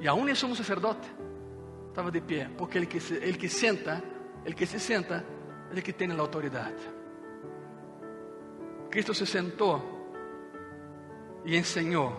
E 0.00 0.08
aún 0.08 0.28
o 0.28 0.36
sumo 0.36 0.56
sacerdote 0.56 1.08
estava 1.88 2.10
de 2.10 2.20
pé, 2.20 2.50
porque 2.56 2.78
ele 2.78 2.86
que, 2.86 3.00
se, 3.00 3.14
ele 3.14 3.38
que 3.38 3.48
senta, 3.48 4.02
ele 4.44 4.54
que 4.54 4.66
se 4.66 4.80
senta, 4.80 5.24
ele 5.70 5.80
que 5.80 5.92
tem 5.92 6.10
a 6.10 6.20
autoridade. 6.20 6.82
Cristo 8.90 9.14
se 9.14 9.26
sentou 9.26 9.80
e 11.44 11.56
ensinou. 11.56 12.12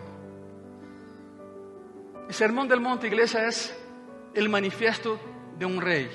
O 2.27 2.33
sermão 2.33 2.65
del 2.65 2.81
monte, 2.81 3.05
igreja, 3.07 3.39
é 3.39 4.41
o 4.41 4.49
manifesto 4.49 5.19
de 5.57 5.65
um 5.65 5.77
rei. 5.77 6.09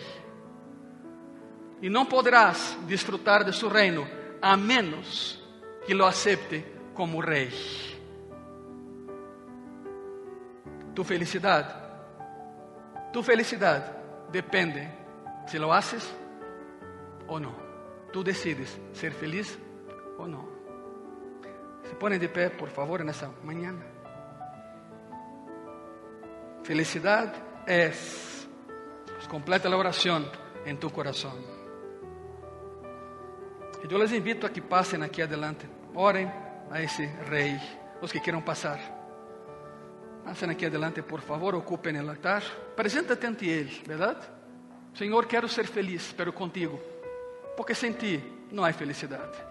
E 1.82 1.88
não 1.88 2.06
poderás 2.06 2.76
disfrutar 2.86 3.44
de 3.44 3.52
su 3.52 3.68
reino 3.68 4.06
a 4.42 4.56
menos 4.56 5.42
que 5.86 5.94
lo 5.94 6.06
acepte 6.06 6.64
como 6.94 7.20
rei. 7.20 7.50
Tu 10.94 11.04
felicidade, 11.04 11.72
tu 13.12 13.22
felicidade 13.22 13.84
depende 14.30 14.88
se 15.46 15.58
lo 15.58 15.72
haces 15.72 16.04
ou 17.26 17.40
não. 17.40 17.54
Tu 18.12 18.22
decides 18.22 18.78
ser 18.92 19.12
feliz 19.12 19.58
ou 20.18 20.26
não. 20.26 20.48
Se 21.84 21.94
põe 21.94 22.18
de 22.18 22.28
pé, 22.28 22.50
por 22.50 22.68
favor, 22.68 23.02
nessa 23.04 23.28
manhã. 23.42 23.74
Felicidade 26.62 27.32
é. 27.66 27.90
Completa 29.28 29.68
a 29.68 29.76
oração 29.76 30.28
em 30.66 30.74
tu 30.74 30.90
coração. 30.90 31.59
E 33.82 33.92
eu 33.92 33.98
les 33.98 34.12
invito 34.12 34.46
a 34.46 34.50
que 34.50 34.60
passem 34.60 35.02
aqui 35.02 35.22
adelante. 35.22 35.68
Orem 35.94 36.30
a 36.70 36.82
esse 36.82 37.04
rei. 37.28 37.58
Os 38.00 38.12
que 38.12 38.20
queiram 38.20 38.40
passar. 38.40 38.78
Passem 40.24 40.50
aqui 40.50 40.66
adelante, 40.66 41.02
por 41.02 41.20
favor, 41.20 41.54
ocupem 41.54 42.00
o 42.00 42.08
altar. 42.08 42.42
Apresenta-te 42.72 43.26
ante 43.26 43.48
Ele, 43.48 43.82
verdade? 43.86 44.26
Senhor, 44.94 45.26
quero 45.26 45.48
ser 45.48 45.66
feliz, 45.66 46.12
pero 46.12 46.32
contigo. 46.32 46.78
Porque 47.56 47.74
sem 47.74 47.92
ti 47.92 48.22
não 48.50 48.64
há 48.64 48.72
felicidade. 48.72 49.50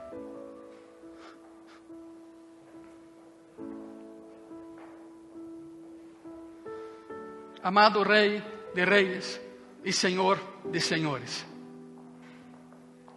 Amado 7.61 8.03
Rei 8.03 8.41
de 8.73 8.85
Reis 8.85 9.39
e 9.83 9.91
Senhor 9.91 10.39
de 10.71 10.79
Senhores, 10.79 11.45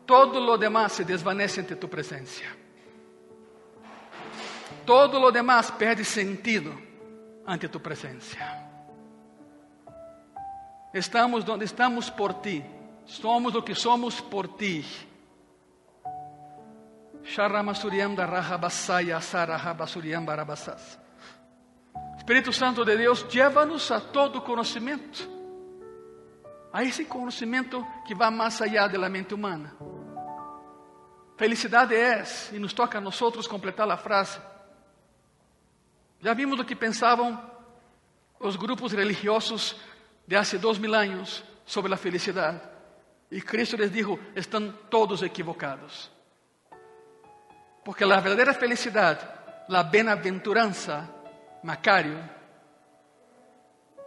todo 0.06 0.40
lo 0.40 0.58
demás 0.58 0.92
se 0.92 1.04
desvanece 1.04 1.60
ante 1.60 1.76
tu 1.76 1.88
presença. 1.88 2.44
Todo 4.84 5.20
lo 5.20 5.30
demás 5.30 5.70
perde 5.72 6.04
sentido 6.04 6.72
ante 7.46 7.68
tu 7.68 7.80
presencia. 7.80 8.68
Estamos 10.92 11.44
donde 11.44 11.64
estamos 11.64 12.10
por 12.10 12.42
ti. 12.42 12.62
Somos 13.04 13.54
lo 13.54 13.64
que 13.64 13.74
somos 13.74 14.20
por 14.22 14.56
ti. 14.56 14.84
Espírito 22.18 22.52
Santo 22.52 22.84
de 22.84 22.96
Deus, 22.96 23.26
llévanos 23.28 23.90
a 23.90 24.00
todo 24.00 24.44
conhecimento, 24.44 25.20
a 26.72 26.82
esse 26.82 27.04
conhecimento 27.04 27.86
que 28.06 28.14
vai 28.14 28.30
mais 28.30 28.60
allá 28.60 28.88
de 28.88 28.96
la 28.96 29.08
mente 29.08 29.34
humana. 29.34 29.76
Felicidade 31.36 31.94
é, 31.94 32.24
e 32.52 32.58
nos 32.58 32.72
toca 32.72 32.98
a 32.98 33.00
nós 33.00 33.18
completar 33.46 33.90
a 33.90 33.96
frase, 33.96 34.40
já 36.20 36.32
vimos 36.34 36.60
o 36.60 36.64
que 36.64 36.76
pensavam 36.76 37.38
os 38.38 38.54
grupos 38.54 38.92
religiosos 38.92 39.76
de 40.26 40.36
há 40.36 40.42
dois 40.60 40.78
mil 40.78 40.94
anos 40.94 41.42
sobre 41.66 41.92
a 41.92 41.96
felicidade. 41.96 42.60
E 43.28 43.40
Cristo 43.40 43.76
les 43.76 43.90
dijo: 43.90 44.18
estão 44.36 44.72
todos 44.88 45.22
equivocados. 45.22 46.10
Porque 47.84 48.04
a 48.04 48.20
verdadeira 48.20 48.54
felicidade, 48.54 49.26
a 49.68 49.82
bem-aventurança, 49.82 51.08
Macário, 51.62 52.22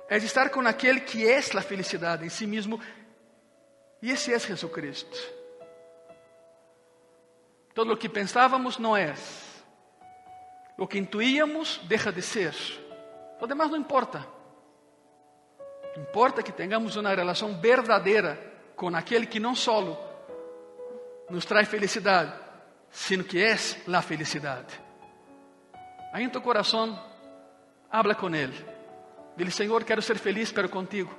é 0.09 0.17
estar 0.17 0.49
com 0.49 0.61
aquele 0.61 1.01
que 1.01 1.27
é 1.27 1.37
a 1.37 1.61
felicidade 1.61 2.25
em 2.25 2.29
si 2.29 2.45
mesmo 2.45 2.79
E 4.01 4.11
esse 4.11 4.33
é 4.33 4.39
Jesucristo. 4.39 5.17
Todo 7.73 7.93
o 7.93 7.97
que 7.97 8.07
pensávamos 8.07 8.77
não 8.77 8.95
é. 8.95 9.15
O 10.77 10.85
que 10.87 10.99
intuíamos 10.99 11.79
deixa 11.85 12.11
de 12.11 12.21
ser. 12.21 12.53
O 13.41 13.47
demais 13.47 13.71
não 13.71 13.77
importa. 13.77 14.25
Importa 15.97 16.43
que 16.43 16.51
tenhamos 16.51 16.95
uma 16.95 17.15
relação 17.15 17.59
verdadeira 17.59 18.37
com 18.75 18.95
aquele 18.95 19.25
que 19.25 19.39
não 19.39 19.55
solo 19.55 19.97
nos 21.29 21.45
traz 21.45 21.67
felicidade, 21.67 22.33
sino 22.91 23.23
que 23.23 23.41
é 23.41 23.53
a 23.53 24.01
felicidade. 24.01 24.79
Aí 26.13 26.23
em 26.23 26.29
tu 26.29 26.39
coração, 26.41 27.01
habla 27.89 28.13
com 28.13 28.33
Ele. 28.33 28.74
Dile, 29.37 29.51
Senhor, 29.51 29.83
quero 29.83 30.01
ser 30.01 30.17
feliz, 30.17 30.51
pero 30.51 30.69
contigo. 30.69 31.13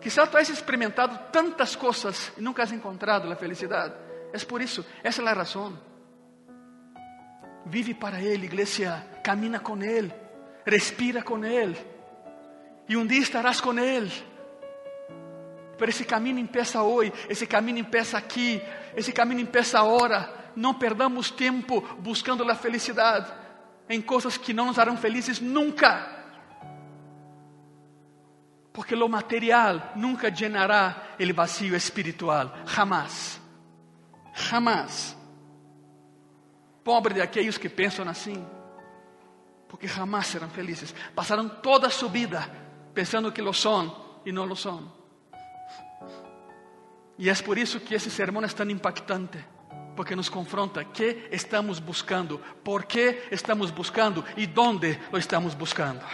Quizá 0.00 0.26
tu 0.26 0.36
has 0.36 0.48
experimentado 0.48 1.18
tantas 1.32 1.74
coisas 1.74 2.32
e 2.36 2.40
nunca 2.40 2.62
has 2.62 2.72
encontrado 2.72 3.30
a 3.30 3.36
felicidade. 3.36 3.94
É 4.32 4.38
por 4.44 4.60
isso, 4.60 4.84
essa 5.02 5.22
é 5.22 5.28
a 5.28 5.32
razão. 5.32 5.78
Vive 7.64 7.94
para 7.94 8.20
Ele, 8.20 8.46
igreja, 8.46 9.04
camina 9.22 9.58
com 9.58 9.82
Ele, 9.82 10.12
respira 10.64 11.22
com 11.22 11.44
Ele. 11.44 11.76
E 12.88 12.96
um 12.96 13.06
dia 13.06 13.20
estarás 13.20 13.60
com 13.60 13.76
Ele. 13.78 14.12
Pero 15.76 15.90
esse 15.90 16.04
caminho 16.04 16.38
empieza 16.38 16.82
hoje, 16.82 17.12
esse 17.28 17.46
caminho 17.46 17.78
empieza 17.78 18.16
aqui, 18.16 18.62
esse 18.96 19.12
caminho 19.12 19.40
empieza 19.40 19.78
agora. 19.78 20.34
Não 20.54 20.72
perdamos 20.72 21.30
tempo 21.30 21.80
buscando 21.98 22.48
a 22.50 22.54
felicidade 22.54 23.30
em 23.88 24.00
coisas 24.00 24.38
que 24.38 24.54
não 24.54 24.66
nos 24.66 24.78
harão 24.78 24.96
felizes 24.96 25.40
nunca. 25.40 26.15
Porque 28.76 28.94
lo 28.94 29.08
material 29.08 29.92
nunca 29.94 30.28
llenará 30.28 31.16
el 31.18 31.32
vacío 31.32 31.74
espiritual, 31.74 32.52
jamás. 32.66 33.40
Jamás. 34.34 35.16
Pobre 36.84 37.14
de 37.14 37.22
aqueles 37.22 37.58
que 37.58 37.70
pensam 37.70 38.06
assim, 38.06 38.46
porque 39.66 39.88
jamás 39.88 40.26
serão 40.26 40.50
felizes. 40.50 40.94
Passaram 41.14 41.48
toda 41.48 41.88
sua 41.88 42.10
vida 42.10 42.46
pensando 42.92 43.32
que 43.32 43.40
lo 43.40 43.54
são 43.54 44.20
e 44.26 44.30
não 44.30 44.44
lo 44.44 44.54
são. 44.54 44.92
E 47.16 47.30
é 47.30 47.34
por 47.36 47.56
isso 47.56 47.80
que 47.80 47.94
esse 47.94 48.10
sermão 48.10 48.44
é 48.44 48.48
tão 48.48 48.68
impactante, 48.68 49.42
porque 49.96 50.14
nos 50.14 50.28
confronta 50.28 50.84
que 50.84 51.26
estamos 51.32 51.78
buscando, 51.78 52.38
por 52.62 52.84
que 52.84 53.22
estamos 53.30 53.70
buscando 53.70 54.22
e 54.36 54.46
onde 54.54 55.00
lo 55.10 55.18
estamos 55.18 55.54
buscando. 55.54 56.04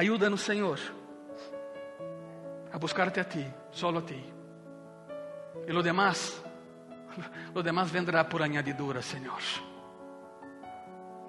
Ajuda-nos, 0.00 0.40
Senhor, 0.40 0.78
a 2.72 2.78
buscar-te 2.78 3.20
a 3.20 3.24
ti, 3.28 3.46
solo 3.70 3.98
a 3.98 4.02
ti. 4.06 4.16
E 5.66 5.72
lo 5.74 5.82
demás, 5.82 6.42
lo 7.54 7.62
demás 7.62 7.92
vendrá 7.92 8.26
por 8.26 8.42
añadidura, 8.42 9.02
Senhor. 9.02 9.42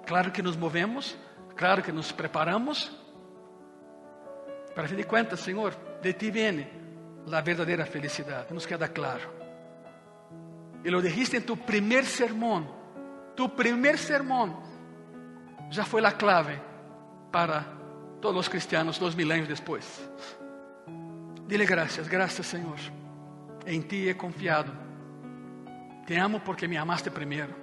Claro 0.06 0.32
que 0.32 0.42
nos 0.42 0.56
movemos, 0.56 1.14
claro 1.54 1.82
que 1.82 1.92
nos 1.92 2.14
preparamos. 2.14 2.90
Para 4.74 4.88
fim 4.88 4.96
de 4.96 5.04
contas, 5.04 5.40
Senhor, 5.40 5.74
de 6.00 6.14
ti 6.14 6.30
viene 6.30 6.66
a 7.30 7.42
verdadeira 7.42 7.84
felicidade, 7.84 8.54
nos 8.54 8.66
queda 8.66 8.88
claro. 8.88 9.28
E 10.82 10.88
lo 10.88 11.02
dijiste 11.02 11.36
em 11.36 11.42
tu 11.42 11.58
primeiro 11.58 12.06
sermão. 12.06 12.66
Tu 13.36 13.46
primeiro 13.50 13.98
sermão 13.98 14.62
já 15.70 15.84
foi 15.84 16.02
a 16.06 16.12
clave 16.12 16.58
para 17.30 17.81
todos 18.22 18.40
os 18.42 18.48
cristianos 18.48 18.98
dois 18.98 19.16
milênios 19.16 19.48
depois. 19.48 20.00
Dile 21.46 21.66
graças, 21.66 22.06
graças 22.06 22.46
Senhor. 22.46 22.78
Em 23.66 23.82
ti 23.82 24.08
he 24.08 24.14
confiado. 24.14 24.72
Te 26.06 26.16
amo 26.16 26.40
porque 26.40 26.68
me 26.68 26.76
amaste 26.76 27.10
primeiro. 27.10 27.54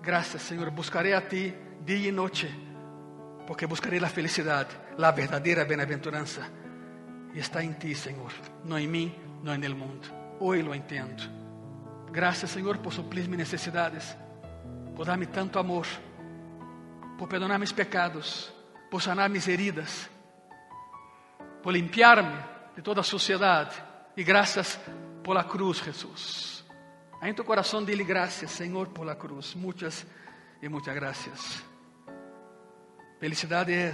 Graças 0.00 0.40
Senhor, 0.42 0.70
buscarei 0.70 1.14
a 1.14 1.20
ti 1.20 1.52
dia 1.84 2.08
e 2.08 2.12
noite, 2.12 2.48
porque 3.46 3.66
buscarei 3.66 4.02
a 4.02 4.08
felicidade, 4.08 4.70
a 4.96 5.10
verdadeira 5.10 5.64
bem-aventurança. 5.64 6.48
E 7.34 7.40
está 7.40 7.62
em 7.62 7.72
ti, 7.72 7.94
Senhor, 7.94 8.32
não 8.64 8.78
em 8.78 8.86
mim, 8.86 9.14
não 9.42 9.54
em 9.54 9.64
el 9.64 9.74
mundo. 9.74 10.08
Hoje 10.38 10.62
lo 10.62 10.74
entendo. 10.74 11.28
Graças, 12.12 12.50
Senhor, 12.50 12.78
por 12.78 12.92
suprir 12.92 13.24
minhas 13.24 13.50
necessidades, 13.50 14.16
por 14.94 15.04
dar-me 15.04 15.26
tanto 15.26 15.58
amor, 15.58 15.86
por 17.18 17.28
perdonar 17.28 17.58
meus 17.58 17.72
pecados 17.72 18.56
por 18.90 19.02
sanar 19.02 19.28
mis 19.28 19.46
heridas, 19.48 20.08
por 21.62 21.72
limpiarme 21.72 22.38
de 22.74 22.82
toda 22.82 23.02
suciedade. 23.02 23.74
E 24.16 24.24
graças 24.24 24.78
por 25.22 25.34
la 25.34 25.44
cruz, 25.44 25.78
Jesus. 25.78 26.64
Aí 27.20 27.30
em 27.30 27.34
tu 27.34 27.44
coração, 27.44 27.84
dile 27.84 28.04
graças, 28.04 28.50
Senhor, 28.50 28.88
por 28.88 29.04
la 29.04 29.16
cruz. 29.16 29.54
Muitas 29.54 30.06
e 30.62 30.68
muitas 30.68 30.94
graças. 30.94 31.62
Felicidade 33.18 33.72
é, 33.72 33.92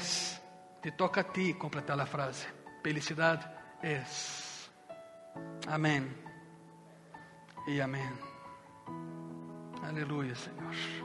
te 0.83 0.91
toca 0.93 1.23
a 1.23 1.25
ti 1.25 1.55
completar 1.55 1.99
a 1.99 2.07
frase. 2.07 2.47
Felicidade 2.83 3.47
é. 3.83 4.03
Amém. 5.67 6.11
E 7.67 7.81
amém. 7.81 8.13
Aleluia, 9.83 10.35
Senhor. 10.35 11.04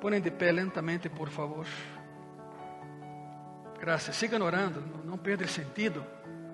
Ponem 0.00 0.20
de 0.20 0.30
pé 0.30 0.52
lentamente, 0.52 1.08
por 1.08 1.30
favor. 1.30 1.66
Graças. 3.78 4.16
Sigam 4.16 4.42
orando. 4.42 4.82
Não 5.04 5.18
perda 5.18 5.44
o 5.44 5.48
sentido 5.48 6.04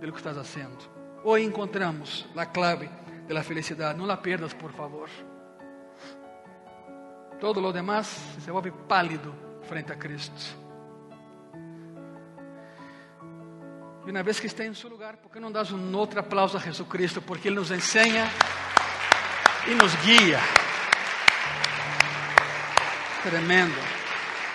do 0.01 0.13
que 0.13 0.19
estás 0.19 0.37
fazendo. 0.37 0.79
Hoje 1.23 1.45
encontramos 1.45 2.27
a 2.37 2.47
clave 2.47 2.89
da 3.29 3.43
felicidade. 3.43 3.99
Não 3.99 4.07
la 4.07 4.17
perdas, 4.17 4.55
por 4.55 4.73
favor. 4.73 5.09
Todo 7.39 7.61
lo 7.61 7.73
demás 7.73 8.07
se 8.45 8.51
volve 8.51 8.71
pálido 8.71 9.35
frente 9.63 9.93
a 9.93 9.97
Cristo. 9.97 10.59
E 14.07 14.11
uma 14.11 14.23
vez 14.23 14.41
que 14.41 14.47
está 14.47 14.65
em 14.65 14.75
seu 14.75 14.91
lugar, 14.91 15.17
por 15.17 15.31
que 15.31 15.39
não 15.39 15.53
das 15.53 15.71
um 15.71 15.97
outro 15.97 16.21
aplauso 16.21 16.57
a 16.57 16.61
Jesus 16.61 16.89
Cristo? 16.89 17.23
Porque 17.23 17.49
Ele 17.49 17.57
nos 17.57 17.71
ensina 17.71 18.29
e 19.69 19.75
nos 19.75 19.95
guia. 19.97 20.41
Tremendo, 23.23 23.77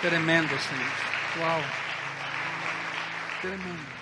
tremendo, 0.01 0.57
Senhor. 0.57 0.91
Uau. 1.39 1.61
Tremendo. 3.41 3.94